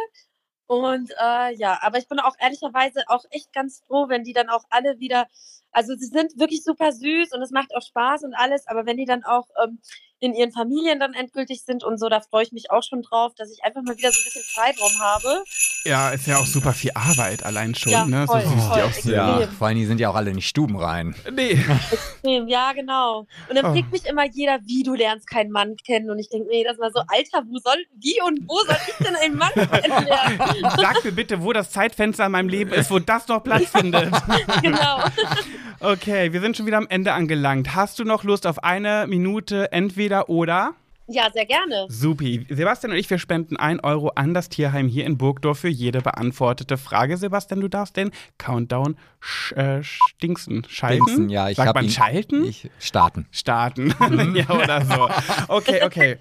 Und 0.67 1.11
äh, 1.21 1.55
ja, 1.57 1.79
aber 1.83 1.99
ich 1.99 2.09
bin 2.09 2.21
auch 2.21 2.35
ehrlicherweise 2.41 3.05
auch 3.09 3.25
echt 3.31 3.53
ganz 3.53 3.83
froh, 3.87 4.09
wenn 4.09 4.25
die 4.25 4.33
dann 4.33 4.49
auch 4.49 4.65
alle 4.71 4.99
wieder, 5.01 5.29
also 5.73 5.95
sie 5.97 6.07
sind 6.07 6.39
wirklich 6.39 6.63
super 6.65 6.93
süß 6.93 7.33
und 7.33 7.43
es 7.43 7.51
macht 7.51 7.75
auch 7.77 7.83
Spaß 7.87 8.25
und 8.25 8.35
alles, 8.35 8.67
aber 8.67 8.87
wenn 8.87 8.97
die 8.97 9.05
dann 9.07 9.25
auch 9.25 9.47
ähm, 9.65 9.79
in 10.23 10.35
ihren 10.35 10.53
Familien 10.53 11.01
dann 11.01 11.15
endgültig 11.15 11.63
sind 11.65 11.83
und 11.83 11.99
so, 11.99 12.11
da 12.11 12.21
freue 12.21 12.43
ich 12.43 12.53
mich 12.53 12.71
auch 12.71 12.83
schon 12.83 13.01
drauf, 13.01 13.33
dass 13.39 13.51
ich 13.51 13.65
einfach 13.65 13.81
mal 13.83 13.97
wieder 13.97 14.13
so 14.13 14.21
ein 14.21 14.25
bisschen 14.25 14.43
Freiraum 14.43 15.01
habe. 15.01 15.43
Ja, 15.85 16.11
ist 16.11 16.27
ja 16.27 16.37
auch 16.37 16.45
super 16.45 16.75
viel 16.75 16.91
Arbeit 16.95 17.43
allein 17.43 17.75
schon, 17.75 17.91
Ja, 17.93 18.05
ne? 18.05 18.27
voll, 18.27 18.43
so 18.43 18.49
süß 18.51 18.55
die 18.57 18.69
voll. 18.69 18.83
auch 18.83 18.93
sind. 18.93 19.13
Ja, 19.15 19.39
Extrem. 19.39 19.57
vor 19.57 19.67
allem, 19.69 19.77
die 19.79 19.87
sind 19.87 19.99
ja 19.99 20.11
auch 20.11 20.15
alle 20.17 20.33
nicht 20.35 20.47
stubenrein. 20.47 21.15
Nee. 21.33 21.53
Extrem, 21.91 22.49
Ja, 22.49 22.73
genau. 22.75 23.21
Und 23.49 23.57
dann 23.57 23.65
Oh. 23.65 23.73
fragt 23.73 23.91
mich 23.93 24.05
immer 24.05 24.27
jeder, 24.31 24.59
wie 24.67 24.83
du 24.83 24.93
lernst 24.95 25.27
keinen 25.27 25.51
Mann 25.53 25.77
kennen. 25.87 26.11
Und 26.11 26.19
ich 26.19 26.29
denke 26.29 26.49
mir 26.49 26.65
das 26.65 26.77
mal 26.77 26.91
so, 26.93 27.01
Alter, 27.09 27.47
wo 27.49 27.57
soll, 27.59 27.83
wie 27.97 28.21
und 28.27 28.47
wo 28.47 28.59
soll 28.67 28.77
ich 28.89 29.07
denn 29.07 29.17
einen 29.17 29.37
Mann 29.39 29.53
kennenlernen? 29.55 30.39
Sag 30.77 31.03
mir 31.03 31.13
bitte, 31.13 31.43
wo 31.43 31.55
das 31.55 31.71
Zeitfenster 31.71 32.27
in 32.27 32.33
meinem 32.33 32.51
Leben 32.51 32.73
ist, 32.75 32.91
wo 32.91 32.99
das 32.99 33.27
noch 33.29 33.43
Platz 33.43 33.69
findet. 33.71 34.11
genau. 34.63 35.01
Okay, 35.83 36.33
wir 36.35 36.41
sind 36.43 36.57
schon 36.57 36.67
wieder 36.67 36.77
am 36.77 36.87
Ende 36.89 37.13
angelangt. 37.15 37.75
Hast 37.75 37.99
du 37.99 38.05
noch 38.05 38.23
Lust 38.23 38.47
auf 38.47 38.63
eine 38.63 39.07
Minute 39.09 39.73
entweder 39.73 40.29
oder? 40.29 40.75
Ja, 41.07 41.29
sehr 41.33 41.47
gerne. 41.47 41.87
Supi. 41.89 42.47
Sebastian 42.51 42.93
und 42.93 42.99
ich, 42.99 43.09
wir 43.09 43.19
spenden 43.19 43.57
1 43.57 43.83
Euro 43.83 44.11
an 44.15 44.35
das 44.35 44.49
Tierheim 44.51 44.87
hier 44.87 45.07
in 45.07 45.17
Burgdorf 45.17 45.61
für 45.61 45.69
jede 45.69 46.03
beantwortete 46.03 46.77
Frage. 46.77 47.17
Sebastian, 47.17 47.61
du 47.63 47.69
darfst 47.69 47.97
den 47.97 48.11
Countdown 48.39 48.97
sch 49.21 49.53
äh, 49.53 49.83
stinksen. 49.83 50.65
Schalten? 50.69 51.07
Dingsen, 51.07 51.31
ja, 51.31 51.49
ich 51.49 51.57
Sagt 51.57 51.75
man 51.75 51.85
ihn- 51.87 51.91
schalten? 51.91 52.45
Ich 52.45 52.71
starten. 52.79 53.27
Starten. 53.33 53.93
ja, 54.37 54.51
oder 54.51 54.85
so. 54.85 55.09
Okay, 55.49 55.83
okay. 55.83 56.19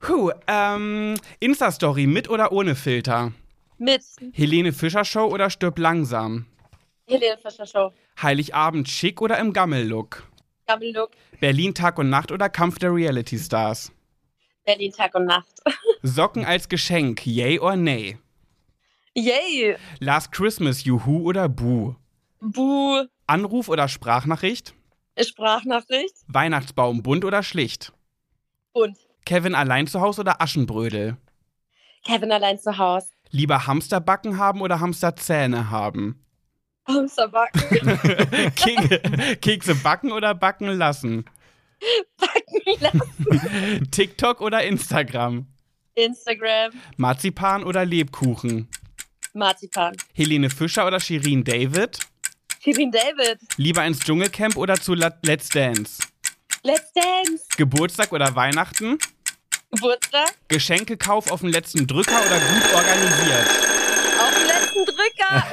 Puh, 0.00 0.30
ähm, 0.46 1.14
Insta-Story 1.40 2.06
mit 2.06 2.30
oder 2.30 2.52
ohne 2.52 2.76
Filter? 2.76 3.32
Mit 3.76 4.02
Helene 4.32 4.72
Fischer 4.72 5.04
Show 5.04 5.24
oder 5.26 5.50
stirb 5.50 5.78
langsam? 5.80 6.46
Helene. 7.08 7.92
Heiligabend 8.22 8.88
schick 8.88 9.20
oder 9.20 9.38
im 9.38 9.52
Gammellook? 9.52 10.28
Gammel-Look. 10.68 11.12
Berlin 11.40 11.74
Tag 11.74 11.98
und 11.98 12.10
Nacht 12.10 12.30
oder 12.30 12.50
Kampf 12.50 12.78
der 12.78 12.92
Reality 12.92 13.38
Stars? 13.38 13.90
Berlin 14.66 14.92
Tag 14.92 15.14
und 15.14 15.24
Nacht. 15.24 15.62
Socken 16.02 16.44
als 16.44 16.68
Geschenk, 16.68 17.26
yay 17.26 17.58
or 17.58 17.74
nay? 17.74 18.18
Yay. 19.14 19.76
Last 19.98 20.30
Christmas, 20.30 20.84
Juhu 20.84 21.22
oder 21.22 21.48
Buh? 21.48 21.94
Buh. 22.40 23.06
Anruf 23.26 23.68
oder 23.70 23.88
Sprachnachricht? 23.88 24.74
Sprachnachricht. 25.18 26.14
Weihnachtsbaum 26.26 27.02
bunt 27.02 27.24
oder 27.24 27.42
schlicht? 27.42 27.92
Und 28.72 28.96
Kevin 29.24 29.54
allein 29.54 29.86
zu 29.86 30.00
Hause 30.00 30.20
oder 30.20 30.40
Aschenbrödel? 30.42 31.16
Kevin 32.04 32.30
allein 32.30 32.58
zu 32.58 32.76
Hause. 32.76 33.08
Lieber 33.30 33.66
Hamsterbacken 33.66 34.38
haben 34.38 34.60
oder 34.60 34.80
Hamsterzähne 34.80 35.70
haben? 35.70 36.24
Hamsterbacken. 36.88 38.52
Kek 38.56 39.40
Kekse 39.40 39.74
backen 39.76 40.12
oder 40.12 40.34
backen 40.34 40.68
lassen? 40.68 41.24
Backen 42.18 42.80
lassen. 42.80 43.90
TikTok 43.90 44.40
oder 44.40 44.64
Instagram? 44.64 45.46
Instagram. 45.94 46.72
Marzipan 46.96 47.64
oder 47.64 47.84
Lebkuchen? 47.84 48.68
Marzipan. 49.34 49.96
Helene 50.14 50.50
Fischer 50.50 50.86
oder 50.86 51.00
Shirin 51.00 51.44
David? 51.44 51.98
Shirin 52.60 52.90
David. 52.90 53.38
Lieber 53.56 53.84
ins 53.84 54.00
Dschungelcamp 54.00 54.56
oder 54.56 54.76
zu 54.76 54.94
Let's 54.94 55.48
Dance? 55.48 56.02
Let's 56.62 56.92
Dance. 56.92 57.44
Geburtstag 57.56 58.12
oder 58.12 58.34
Weihnachten? 58.34 58.98
Geburtstag. 59.70 60.34
Geschenkekauf 60.48 61.30
auf 61.30 61.40
den 61.40 61.50
letzten 61.50 61.86
Drücker 61.86 62.20
oder 62.20 62.40
gut 62.40 62.74
organisiert? 62.74 63.48
Auf 64.20 64.34
den 64.34 64.46
letzten 64.46 64.57
Drücker. 64.86 65.44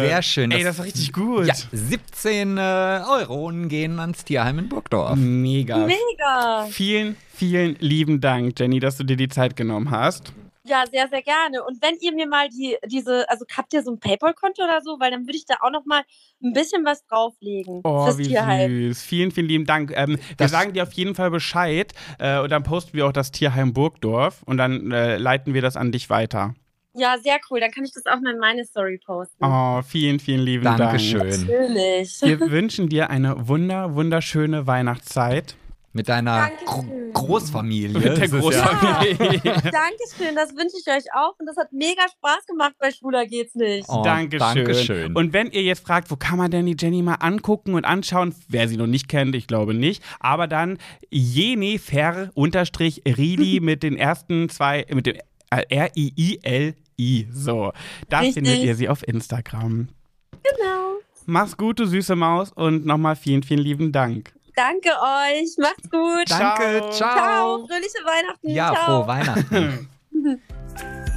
Sehr 0.00 0.22
schön. 0.22 0.50
Ey, 0.50 0.62
das 0.64 0.78
war 0.78 0.84
richtig 0.84 1.12
gut. 1.12 1.46
ja, 1.46 1.54
17 1.72 2.56
äh, 2.58 2.60
Euro 3.08 3.50
gehen 3.68 3.98
ans 4.00 4.24
Tierheim 4.24 4.58
in 4.60 4.68
Burgdorf. 4.68 5.16
Mega. 5.16 5.78
Mega. 5.86 6.66
Vielen, 6.70 7.16
vielen 7.34 7.76
lieben 7.80 8.20
Dank, 8.20 8.58
Jenny, 8.58 8.80
dass 8.80 8.96
du 8.96 9.04
dir 9.04 9.16
die 9.16 9.28
Zeit 9.28 9.56
genommen 9.56 9.90
hast. 9.90 10.32
Ja, 10.64 10.84
sehr, 10.88 11.08
sehr 11.08 11.22
gerne. 11.22 11.64
Und 11.64 11.82
wenn 11.82 11.96
ihr 12.00 12.12
mir 12.14 12.28
mal 12.28 12.48
die, 12.48 12.76
diese, 12.86 13.28
also 13.28 13.44
habt 13.56 13.72
ihr 13.74 13.82
so 13.82 13.90
ein 13.90 13.98
PayPal-Konto 13.98 14.62
oder 14.62 14.80
so, 14.80 14.96
weil 15.00 15.10
dann 15.10 15.22
würde 15.26 15.36
ich 15.36 15.44
da 15.44 15.56
auch 15.60 15.72
noch 15.72 15.84
mal 15.86 16.02
ein 16.40 16.52
bisschen 16.52 16.84
was 16.84 17.04
drauflegen 17.06 17.80
Oh, 17.82 18.04
fürs 18.04 18.18
wie 18.18 18.28
Tierheim. 18.28 18.70
süß. 18.70 19.02
Vielen, 19.02 19.32
vielen 19.32 19.48
lieben 19.48 19.66
Dank. 19.66 19.92
Ähm, 19.96 20.10
wir 20.10 20.18
Das- 20.36 20.52
sagen 20.52 20.72
dir 20.72 20.84
auf 20.84 20.92
jeden 20.92 21.16
Fall 21.16 21.32
Bescheid 21.32 21.92
äh, 22.20 22.38
und 22.38 22.50
dann 22.52 22.62
posten 22.62 22.92
wir 22.96 23.08
auch 23.08 23.12
das 23.12 23.32
Tierheim 23.32 23.72
Burgdorf 23.72 24.44
und 24.46 24.56
dann 24.56 24.92
äh, 24.92 25.16
leiten 25.16 25.52
wir 25.52 25.62
das 25.62 25.76
an 25.76 25.90
dich 25.90 26.08
weiter. 26.10 26.54
Ja, 26.94 27.16
sehr 27.22 27.38
cool. 27.50 27.60
Dann 27.60 27.70
kann 27.70 27.84
ich 27.84 27.92
das 27.92 28.04
auch 28.06 28.20
mal 28.20 28.32
in 28.34 28.38
meine 28.38 28.64
Story 28.64 28.98
posten. 29.04 29.42
Oh, 29.44 29.80
vielen, 29.82 30.20
vielen 30.20 30.42
lieben 30.42 30.64
Dank. 30.64 30.78
Dankeschön. 30.78 31.26
Natürlich. 31.46 32.20
Wir 32.22 32.40
wünschen 32.50 32.88
dir 32.88 33.08
eine 33.10 33.48
wunder, 33.48 33.94
wunderschöne 33.94 34.66
Weihnachtszeit 34.66 35.56
Mit 35.94 36.08
deiner. 36.08 36.50
Gro 36.66 36.84
Großfamilie. 37.14 37.90
mit 37.98 38.04
der 38.04 38.22
ist 38.24 38.32
ja- 38.32 38.40
Großfamilie. 38.40 39.40
Dankeschön, 39.42 40.34
das 40.34 40.50
wünsche 40.56 40.76
ich 40.80 40.86
euch 40.88 41.04
auch. 41.14 41.38
Und 41.38 41.46
das 41.46 41.56
hat 41.56 41.72
mega 41.72 42.02
Spaß 42.10 42.46
gemacht 42.46 42.74
bei 42.78 42.90
Schwuler 42.90 43.26
geht's 43.26 43.54
nicht. 43.54 43.86
Oh, 43.88 44.02
Dankeschön. 44.02 44.38
Dankeschön. 44.64 45.14
Und 45.14 45.32
wenn 45.32 45.50
ihr 45.50 45.62
jetzt 45.62 45.86
fragt, 45.86 46.10
wo 46.10 46.16
kann 46.16 46.38
man 46.38 46.50
denn 46.50 46.66
die 46.66 46.76
Jenny 46.78 47.02
mal 47.02 47.16
angucken 47.16 47.74
und 47.74 47.84
anschauen, 47.84 48.34
wer 48.48 48.66
sie 48.68 48.76
noch 48.76 48.86
nicht 48.86 49.08
kennt, 49.08 49.34
ich 49.36 49.46
glaube 49.46 49.72
nicht, 49.74 50.02
aber 50.20 50.46
dann 50.46 50.78
Jenefer 51.10 52.30
unterstrich 52.34 53.02
Rili 53.06 53.60
mit 53.60 53.82
den 53.82 53.96
ersten 53.96 54.48
zwei, 54.48 54.86
mit 54.92 55.06
dem 55.06 55.16
äh, 55.50 56.72
R-I-I-L-I. 56.98 57.28
So, 57.32 57.72
da 58.08 58.18
Richtig. 58.20 58.34
findet 58.34 58.64
ihr 58.64 58.74
sie 58.74 58.88
auf 58.88 59.06
Instagram. 59.06 59.88
Genau. 60.30 60.94
Mach's 61.26 61.56
gut, 61.56 61.78
du 61.78 61.86
süße 61.86 62.16
Maus, 62.16 62.52
und 62.52 62.84
nochmal 62.84 63.16
vielen, 63.16 63.42
vielen 63.42 63.60
lieben 63.60 63.92
Dank. 63.92 64.32
Danke 64.54 64.88
euch. 64.90 65.56
Macht's 65.58 65.88
gut. 65.88 66.30
Danke, 66.30 66.80
Ciao. 66.80 66.90
ciao. 66.90 67.16
Ciao. 67.16 67.66
Fröhliche 67.66 68.04
Weihnachten. 68.04 68.50
Ja, 68.50 68.74
Ciao. 68.74 68.84
frohe 68.84 69.06
Weihnachten. 69.08 69.88